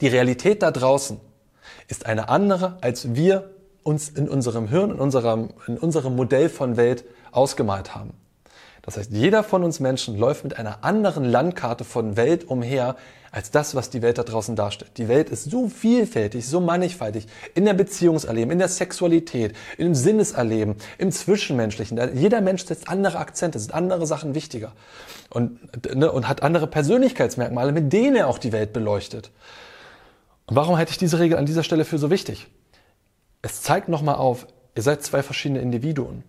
die 0.00 0.08
Realität 0.08 0.62
da 0.62 0.70
draußen 0.70 1.20
ist 1.88 2.06
eine 2.06 2.28
andere, 2.28 2.78
als 2.80 3.14
wir 3.14 3.50
uns 3.82 4.08
in 4.08 4.28
unserem 4.28 4.68
Hirn, 4.68 4.90
in 4.90 4.98
unserem, 4.98 5.50
in 5.66 5.78
unserem 5.78 6.14
Modell 6.14 6.48
von 6.48 6.76
Welt 6.76 7.04
ausgemalt 7.32 7.94
haben. 7.94 8.12
Das 8.82 8.96
heißt, 8.96 9.10
jeder 9.12 9.42
von 9.42 9.64
uns 9.64 9.80
Menschen 9.80 10.16
läuft 10.16 10.44
mit 10.44 10.58
einer 10.58 10.82
anderen 10.82 11.24
Landkarte 11.24 11.84
von 11.84 12.16
Welt 12.16 12.48
umher, 12.48 12.96
als 13.30 13.50
das, 13.50 13.74
was 13.74 13.90
die 13.90 14.00
Welt 14.00 14.16
da 14.16 14.22
draußen 14.22 14.56
darstellt. 14.56 14.92
Die 14.96 15.08
Welt 15.08 15.28
ist 15.28 15.50
so 15.50 15.68
vielfältig, 15.68 16.46
so 16.46 16.60
mannigfaltig 16.60 17.26
in 17.54 17.66
der 17.66 17.74
Beziehungserleben, 17.74 18.50
in 18.50 18.58
der 18.58 18.68
Sexualität, 18.68 19.54
im 19.76 19.94
Sinneserleben, 19.94 20.76
im 20.96 21.12
Zwischenmenschlichen. 21.12 22.00
Jeder 22.16 22.40
Mensch 22.40 22.64
setzt 22.64 22.88
andere 22.88 23.18
Akzente, 23.18 23.58
sind 23.58 23.74
andere 23.74 24.06
Sachen 24.06 24.34
wichtiger 24.34 24.72
und, 25.28 25.58
ne, 25.94 26.10
und 26.10 26.26
hat 26.26 26.42
andere 26.42 26.66
Persönlichkeitsmerkmale, 26.66 27.72
mit 27.72 27.92
denen 27.92 28.16
er 28.16 28.28
auch 28.28 28.38
die 28.38 28.52
Welt 28.52 28.72
beleuchtet. 28.72 29.30
Und 30.48 30.56
warum 30.56 30.78
halte 30.78 30.92
ich 30.92 30.98
diese 30.98 31.18
Regel 31.18 31.36
an 31.36 31.44
dieser 31.44 31.62
Stelle 31.62 31.84
für 31.84 31.98
so 31.98 32.10
wichtig? 32.10 32.48
Es 33.42 33.62
zeigt 33.62 33.90
nochmal 33.90 34.14
auf, 34.14 34.46
ihr 34.74 34.82
seid 34.82 35.02
zwei 35.02 35.22
verschiedene 35.22 35.60
Individuen. 35.60 36.24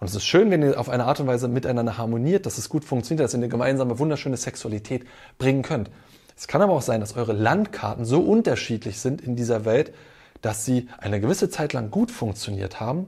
Und 0.00 0.08
es 0.08 0.14
ist 0.16 0.24
schön, 0.24 0.50
wenn 0.50 0.62
ihr 0.62 0.78
auf 0.78 0.88
eine 0.88 1.04
Art 1.04 1.20
und 1.20 1.28
Weise 1.28 1.46
miteinander 1.46 1.96
harmoniert, 1.96 2.46
dass 2.46 2.58
es 2.58 2.68
gut 2.68 2.84
funktioniert, 2.84 3.24
dass 3.24 3.32
ihr 3.32 3.38
eine 3.38 3.48
gemeinsame, 3.48 4.00
wunderschöne 4.00 4.36
Sexualität 4.36 5.06
bringen 5.38 5.62
könnt. 5.62 5.88
Es 6.36 6.48
kann 6.48 6.62
aber 6.62 6.72
auch 6.72 6.82
sein, 6.82 7.00
dass 7.00 7.16
eure 7.16 7.32
Landkarten 7.32 8.04
so 8.04 8.20
unterschiedlich 8.20 8.98
sind 8.98 9.20
in 9.20 9.36
dieser 9.36 9.64
Welt, 9.64 9.94
dass 10.42 10.64
sie 10.64 10.88
eine 10.98 11.20
gewisse 11.20 11.48
Zeit 11.48 11.72
lang 11.72 11.92
gut 11.92 12.10
funktioniert 12.10 12.80
haben 12.80 13.06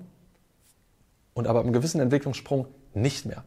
und 1.35 1.49
aber 1.49 1.61
einem 1.61 1.73
gewissen 1.73 2.00
Entwicklungssprung 2.00 2.69
nicht 2.95 3.26
mehr. 3.26 3.42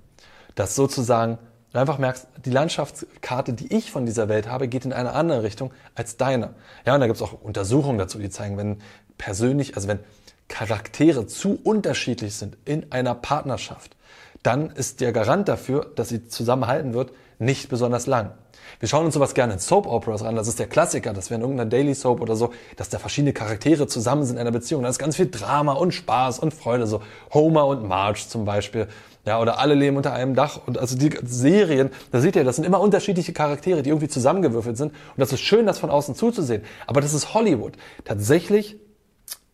Dass 0.55 0.75
sozusagen 0.75 1.37
du 1.75 1.81
einfach 1.81 1.97
merkst, 1.97 2.27
die 2.45 2.51
Landschaftskarte, 2.51 3.53
die 3.53 3.73
ich 3.75 3.91
von 3.91 4.05
dieser 4.05 4.29
Welt 4.29 4.47
habe, 4.47 4.67
geht 4.67 4.85
in 4.85 4.93
eine 4.93 5.13
andere 5.13 5.43
Richtung 5.43 5.71
als 5.93 6.17
deine. 6.17 6.55
Ja, 6.85 6.95
und 6.95 7.01
da 7.01 7.07
gibt 7.07 7.17
es 7.17 7.21
auch 7.21 7.41
Untersuchungen 7.41 7.97
dazu, 7.97 8.17
die 8.17 8.29
zeigen, 8.29 8.57
wenn 8.57 8.81
persönlich, 9.17 9.75
also 9.75 9.87
wenn 9.87 9.99
Charaktere 10.47 11.27
zu 11.27 11.59
unterschiedlich 11.63 12.35
sind 12.35 12.57
in 12.65 12.91
einer 12.91 13.15
Partnerschaft, 13.15 13.95
dann 14.43 14.69
ist 14.69 15.01
der 15.01 15.11
Garant 15.11 15.47
dafür, 15.47 15.91
dass 15.95 16.09
sie 16.09 16.27
zusammenhalten 16.27 16.93
wird, 16.93 17.11
nicht 17.39 17.67
besonders 17.67 18.05
lang. 18.05 18.31
Wir 18.79 18.87
schauen 18.87 19.05
uns 19.05 19.13
sowas 19.13 19.33
gerne 19.33 19.53
in 19.53 19.59
Soap 19.59 19.85
Operas 19.85 20.23
an. 20.23 20.35
Das 20.35 20.47
ist 20.47 20.59
der 20.59 20.67
Klassiker, 20.67 21.13
dass 21.13 21.29
wir 21.29 21.35
in 21.35 21.41
irgendeiner 21.41 21.69
Daily 21.69 21.93
Soap 21.93 22.21
oder 22.21 22.35
so, 22.35 22.53
dass 22.77 22.89
da 22.89 22.99
verschiedene 22.99 23.33
Charaktere 23.33 23.87
zusammen 23.87 24.23
sind 24.23 24.35
in 24.35 24.41
einer 24.41 24.51
Beziehung. 24.51 24.83
Da 24.83 24.89
ist 24.89 24.99
ganz 24.99 25.15
viel 25.15 25.29
Drama 25.29 25.73
und 25.73 25.93
Spaß 25.93 26.39
und 26.39 26.53
Freude. 26.53 26.87
So 26.87 27.01
Homer 27.33 27.65
und 27.67 27.87
Marge 27.87 28.25
zum 28.27 28.45
Beispiel. 28.45 28.87
Ja, 29.25 29.41
oder 29.41 29.57
alle 29.59 29.73
leben 29.73 29.97
unter 29.97 30.13
einem 30.13 30.35
Dach. 30.35 30.59
Und 30.65 30.77
also 30.77 30.95
die 30.95 31.11
Serien, 31.23 31.89
da 32.11 32.21
seht 32.21 32.35
ihr, 32.35 32.43
das 32.43 32.57
sind 32.57 32.65
immer 32.65 32.79
unterschiedliche 32.79 33.33
Charaktere, 33.33 33.81
die 33.81 33.89
irgendwie 33.89 34.07
zusammengewürfelt 34.07 34.77
sind. 34.77 34.91
Und 34.91 35.17
das 35.17 35.33
ist 35.33 35.41
schön, 35.41 35.65
das 35.65 35.79
von 35.79 35.89
außen 35.89 36.13
zuzusehen. 36.15 36.63
Aber 36.85 37.01
das 37.01 37.13
ist 37.13 37.33
Hollywood. 37.33 37.73
Tatsächlich 38.03 38.77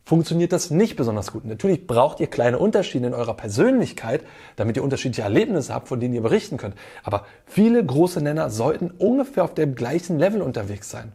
funktioniert 0.03 0.51
das 0.51 0.71
nicht 0.71 0.97
besonders 0.97 1.31
gut. 1.31 1.45
Natürlich 1.45 1.87
braucht 1.87 2.19
ihr 2.19 2.27
kleine 2.27 2.59
Unterschiede 2.59 3.07
in 3.07 3.13
eurer 3.13 3.33
Persönlichkeit, 3.33 4.25
damit 4.57 4.75
ihr 4.75 4.83
unterschiedliche 4.83 5.21
Erlebnisse 5.21 5.73
habt, 5.73 5.87
von 5.87 6.01
denen 6.01 6.13
ihr 6.13 6.21
berichten 6.21 6.57
könnt. 6.57 6.75
Aber 7.03 7.25
viele 7.45 7.81
große 7.85 8.19
Nenner 8.19 8.49
sollten 8.49 8.91
ungefähr 8.91 9.45
auf 9.45 9.53
dem 9.53 9.73
gleichen 9.73 10.19
Level 10.19 10.41
unterwegs 10.41 10.89
sein. 10.89 11.13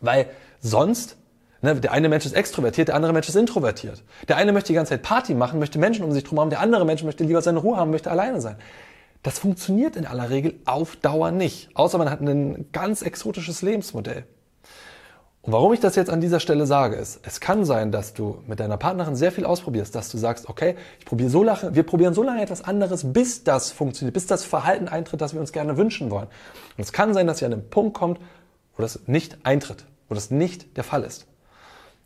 Weil 0.00 0.26
sonst, 0.60 1.16
ne, 1.62 1.74
der 1.76 1.92
eine 1.92 2.08
Mensch 2.08 2.26
ist 2.26 2.34
extrovertiert, 2.34 2.88
der 2.88 2.94
andere 2.94 3.12
Mensch 3.12 3.28
ist 3.28 3.36
introvertiert. 3.36 4.02
Der 4.28 4.36
eine 4.36 4.52
möchte 4.52 4.68
die 4.68 4.74
ganze 4.74 4.90
Zeit 4.90 5.02
Party 5.02 5.34
machen, 5.34 5.58
möchte 5.58 5.78
Menschen 5.78 6.04
um 6.04 6.12
sich 6.12 6.24
drum 6.24 6.38
haben, 6.40 6.50
der 6.50 6.60
andere 6.60 6.84
Mensch 6.84 7.02
möchte 7.02 7.24
lieber 7.24 7.42
seine 7.42 7.60
Ruhe 7.60 7.76
haben, 7.76 7.90
möchte 7.90 8.10
alleine 8.10 8.40
sein. 8.40 8.56
Das 9.22 9.38
funktioniert 9.38 9.96
in 9.96 10.04
aller 10.04 10.30
Regel 10.30 10.54
auf 10.64 10.96
Dauer 10.96 11.30
nicht. 11.30 11.70
Außer 11.74 11.96
man 11.96 12.10
hat 12.10 12.20
ein 12.20 12.66
ganz 12.72 13.02
exotisches 13.02 13.62
Lebensmodell. 13.62 14.24
Und 15.42 15.52
warum 15.52 15.72
ich 15.72 15.80
das 15.80 15.96
jetzt 15.96 16.08
an 16.08 16.20
dieser 16.20 16.38
Stelle 16.38 16.66
sage, 16.66 16.94
ist, 16.94 17.20
es 17.24 17.40
kann 17.40 17.64
sein, 17.64 17.90
dass 17.90 18.14
du 18.14 18.38
mit 18.46 18.60
deiner 18.60 18.76
Partnerin 18.76 19.16
sehr 19.16 19.32
viel 19.32 19.44
ausprobierst, 19.44 19.92
dass 19.92 20.08
du 20.08 20.16
sagst, 20.16 20.48
okay, 20.48 20.76
ich 21.00 21.04
probiere 21.04 21.30
so 21.30 21.42
lange, 21.42 21.74
wir 21.74 21.82
probieren 21.82 22.14
so 22.14 22.22
lange 22.22 22.42
etwas 22.42 22.62
anderes, 22.62 23.12
bis 23.12 23.42
das 23.42 23.72
funktioniert, 23.72 24.14
bis 24.14 24.26
das 24.26 24.44
Verhalten 24.44 24.86
eintritt, 24.86 25.20
das 25.20 25.34
wir 25.34 25.40
uns 25.40 25.52
gerne 25.52 25.76
wünschen 25.76 26.12
wollen. 26.12 26.28
Und 26.76 26.84
es 26.84 26.92
kann 26.92 27.12
sein, 27.12 27.26
dass 27.26 27.42
ihr 27.42 27.46
an 27.46 27.54
einen 27.54 27.70
Punkt 27.70 27.94
kommt, 27.94 28.20
wo 28.76 28.82
das 28.82 29.00
nicht 29.06 29.38
eintritt, 29.42 29.84
wo 30.08 30.14
das 30.14 30.30
nicht 30.30 30.76
der 30.76 30.84
Fall 30.84 31.02
ist. 31.02 31.26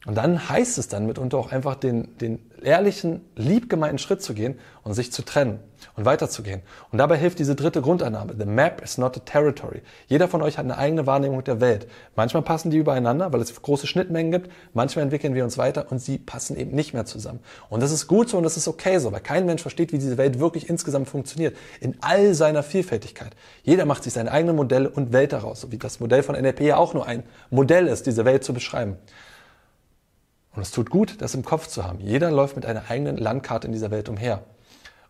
Und 0.07 0.15
dann 0.15 0.49
heißt 0.49 0.79
es 0.79 0.87
dann 0.87 1.07
mitunter 1.07 1.37
auch 1.37 1.51
einfach 1.51 1.75
den, 1.75 2.17
den 2.19 2.39
ehrlichen, 2.63 3.23
liebgemeinten 3.35 3.99
Schritt 3.99 4.23
zu 4.23 4.35
gehen 4.35 4.59
und 4.85 4.95
sich 4.95 5.13
zu 5.13 5.23
trennen 5.23 5.59
und 5.97 6.05
weiterzugehen. 6.05 6.63
Und 6.93 6.99
dabei 6.99 7.17
hilft 7.17 7.41
diese 7.41 7.57
dritte 7.57 7.83
Grundannahme. 7.83 8.35
The 8.39 8.47
map 8.47 8.83
is 8.83 8.99
not 8.99 9.17
a 9.17 9.21
territory. 9.21 9.83
Jeder 10.07 10.29
von 10.29 10.43
euch 10.43 10.59
hat 10.59 10.65
eine 10.65 10.79
eigene 10.79 11.07
Wahrnehmung 11.07 11.43
der 11.43 11.61
Welt. 11.61 11.89
Manchmal 12.15 12.45
passen 12.45 12.71
die 12.71 12.77
übereinander, 12.77 13.33
weil 13.33 13.41
es 13.41 13.61
große 13.61 13.89
Schnittmengen 13.89 14.31
gibt. 14.31 14.51
Manchmal 14.75 15.03
entwickeln 15.03 15.35
wir 15.35 15.43
uns 15.43 15.59
weiter 15.59 15.87
und 15.91 16.01
sie 16.01 16.19
passen 16.19 16.57
eben 16.57 16.71
nicht 16.71 16.95
mehr 16.95 17.05
zusammen. 17.05 17.41
Und 17.69 17.83
das 17.83 17.91
ist 17.91 18.07
gut 18.07 18.29
so 18.29 18.37
und 18.37 18.45
das 18.45 18.57
ist 18.57 18.69
okay 18.69 18.99
so, 18.99 19.11
weil 19.11 19.21
kein 19.21 19.45
Mensch 19.45 19.63
versteht, 19.63 19.93
wie 19.93 19.99
diese 19.99 20.19
Welt 20.19 20.39
wirklich 20.39 20.69
insgesamt 20.69 21.09
funktioniert. 21.09 21.57
In 21.81 21.97
all 22.01 22.35
seiner 22.35 22.63
Vielfältigkeit. 22.63 23.33
Jeder 23.65 23.87
macht 23.87 24.05
sich 24.05 24.13
seine 24.13 24.31
eigenen 24.31 24.55
Modelle 24.55 24.89
und 24.89 25.13
Welt 25.13 25.33
daraus. 25.33 25.63
So 25.63 25.73
wie 25.73 25.79
das 25.79 25.99
Modell 25.99 26.23
von 26.23 26.37
NLP 26.37 26.61
ja 26.61 26.77
auch 26.77 26.95
nur 26.95 27.07
ein 27.07 27.25
Modell 27.51 27.89
ist, 27.89 28.07
diese 28.07 28.25
Welt 28.25 28.45
zu 28.45 28.55
beschreiben. 28.55 28.97
Und 30.57 30.63
es 30.63 30.71
tut 30.71 30.89
gut, 30.89 31.21
das 31.21 31.35
im 31.35 31.45
Kopf 31.45 31.67
zu 31.69 31.85
haben. 31.85 32.01
Jeder 32.01 32.31
läuft 32.31 32.57
mit 32.57 32.65
einer 32.65 32.91
eigenen 32.91 33.19
Landkarte 33.19 33.67
in 33.67 33.73
dieser 33.75 33.91
Welt 33.91 34.09
umher. 34.09 34.43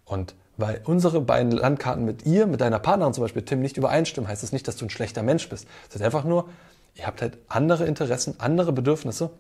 Und 0.05 0.35
weil 0.57 0.81
unsere 0.85 1.21
beiden 1.21 1.53
Landkarten 1.53 2.05
mit 2.05 2.27
ihr, 2.27 2.47
mit 2.47 2.61
deiner 2.61 2.81
Partnerin 2.81 3.15
zum 3.15 3.23
Beispiel, 3.23 3.43
Tim, 3.43 3.61
nicht 3.61 3.77
übereinstimmen, 3.77 4.29
heißt 4.29 4.43
das 4.43 4.53
nicht, 4.53 4.67
dass 4.67 4.77
du 4.77 4.87
ein 4.87 4.91
schlechter 4.91 5.23
Mensch 5.23 5.49
bist. 5.49 5.69
Es 5.89 5.97
ist 5.97 6.03
einfach 6.03 6.25
nur, 6.25 6.49
ihr 6.95 7.07
habt 7.07 7.23
halt 7.23 7.39
andere 7.47 7.87
Interessen, 7.87 8.35
andere 8.39 8.73
Bedürfnisse, 8.73 9.31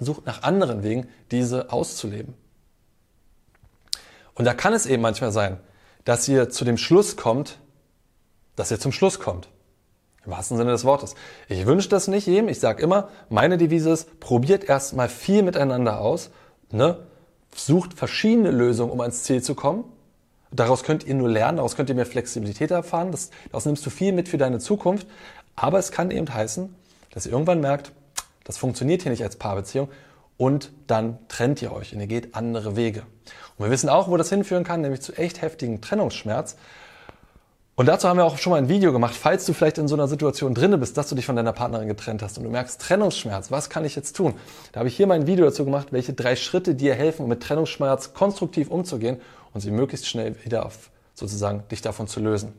sucht 0.00 0.24
nach 0.26 0.42
anderen 0.42 0.82
Wegen, 0.82 1.08
diese 1.30 1.72
auszuleben. 1.72 2.34
Und 4.34 4.46
da 4.46 4.54
kann 4.54 4.72
es 4.72 4.86
eben 4.86 5.02
manchmal 5.02 5.30
sein, 5.32 5.58
dass 6.04 6.26
ihr 6.26 6.48
zu 6.48 6.64
dem 6.64 6.78
Schluss 6.78 7.16
kommt, 7.16 7.58
dass 8.56 8.70
ihr 8.70 8.80
zum 8.80 8.92
Schluss 8.92 9.20
kommt. 9.20 9.48
Im 10.26 10.32
wahrsten 10.32 10.56
Sinne 10.56 10.70
des 10.70 10.84
Wortes. 10.84 11.14
Ich 11.48 11.66
wünsche 11.66 11.88
das 11.88 12.08
nicht 12.08 12.26
jedem. 12.26 12.48
Ich 12.48 12.60
sage 12.60 12.82
immer, 12.82 13.08
meine 13.28 13.58
Devise 13.58 13.90
ist, 13.90 14.20
probiert 14.20 14.64
erstmal 14.64 15.08
viel 15.08 15.42
miteinander 15.42 16.00
aus. 16.00 16.30
Ne? 16.70 16.98
Sucht 17.54 17.94
verschiedene 17.94 18.50
Lösungen, 18.50 18.90
um 18.90 19.00
ans 19.00 19.24
Ziel 19.24 19.42
zu 19.42 19.54
kommen. 19.54 19.84
Daraus 20.50 20.84
könnt 20.84 21.04
ihr 21.04 21.14
nur 21.14 21.28
lernen, 21.28 21.56
daraus 21.56 21.76
könnt 21.76 21.88
ihr 21.88 21.94
mehr 21.94 22.06
Flexibilität 22.06 22.70
erfahren. 22.70 23.10
Das, 23.10 23.30
daraus 23.50 23.66
nimmst 23.66 23.84
du 23.84 23.90
viel 23.90 24.12
mit 24.12 24.28
für 24.28 24.38
deine 24.38 24.60
Zukunft. 24.60 25.06
Aber 25.56 25.78
es 25.78 25.92
kann 25.92 26.10
eben 26.10 26.32
heißen, 26.32 26.74
dass 27.10 27.26
ihr 27.26 27.32
irgendwann 27.32 27.60
merkt, 27.60 27.92
das 28.44 28.56
funktioniert 28.56 29.02
hier 29.02 29.10
nicht 29.10 29.22
als 29.22 29.36
Paarbeziehung 29.36 29.88
und 30.36 30.72
dann 30.86 31.18
trennt 31.28 31.62
ihr 31.62 31.72
euch 31.72 31.94
und 31.94 32.00
ihr 32.00 32.06
geht 32.06 32.34
andere 32.34 32.76
Wege. 32.76 33.02
Und 33.56 33.66
wir 33.66 33.70
wissen 33.70 33.88
auch, 33.88 34.08
wo 34.08 34.16
das 34.16 34.30
hinführen 34.30 34.64
kann, 34.64 34.80
nämlich 34.80 35.00
zu 35.00 35.12
echt 35.14 35.42
heftigen 35.42 35.80
Trennungsschmerz. 35.80 36.56
Und 37.76 37.86
dazu 37.86 38.08
haben 38.08 38.18
wir 38.18 38.24
auch 38.24 38.38
schon 38.38 38.52
mal 38.52 38.58
ein 38.58 38.68
Video 38.68 38.92
gemacht, 38.92 39.16
falls 39.16 39.46
du 39.46 39.52
vielleicht 39.52 39.78
in 39.78 39.88
so 39.88 39.96
einer 39.96 40.06
Situation 40.06 40.54
drinne 40.54 40.78
bist, 40.78 40.96
dass 40.96 41.08
du 41.08 41.16
dich 41.16 41.26
von 41.26 41.34
deiner 41.34 41.52
Partnerin 41.52 41.88
getrennt 41.88 42.22
hast 42.22 42.38
und 42.38 42.44
du 42.44 42.50
merkst 42.50 42.80
Trennungsschmerz, 42.80 43.50
was 43.50 43.68
kann 43.68 43.84
ich 43.84 43.96
jetzt 43.96 44.14
tun? 44.14 44.34
Da 44.70 44.78
habe 44.78 44.88
ich 44.88 44.96
hier 44.96 45.08
mal 45.08 45.14
ein 45.14 45.26
Video 45.26 45.44
dazu 45.44 45.64
gemacht, 45.64 45.88
welche 45.90 46.12
drei 46.12 46.36
Schritte 46.36 46.76
dir 46.76 46.94
helfen, 46.94 47.24
um 47.24 47.28
mit 47.28 47.42
Trennungsschmerz 47.42 48.14
konstruktiv 48.14 48.70
umzugehen 48.70 49.20
und 49.52 49.60
sie 49.60 49.72
möglichst 49.72 50.06
schnell 50.06 50.36
wieder 50.44 50.66
auf 50.66 50.90
sozusagen 51.14 51.64
dich 51.68 51.82
davon 51.82 52.06
zu 52.06 52.20
lösen. 52.20 52.52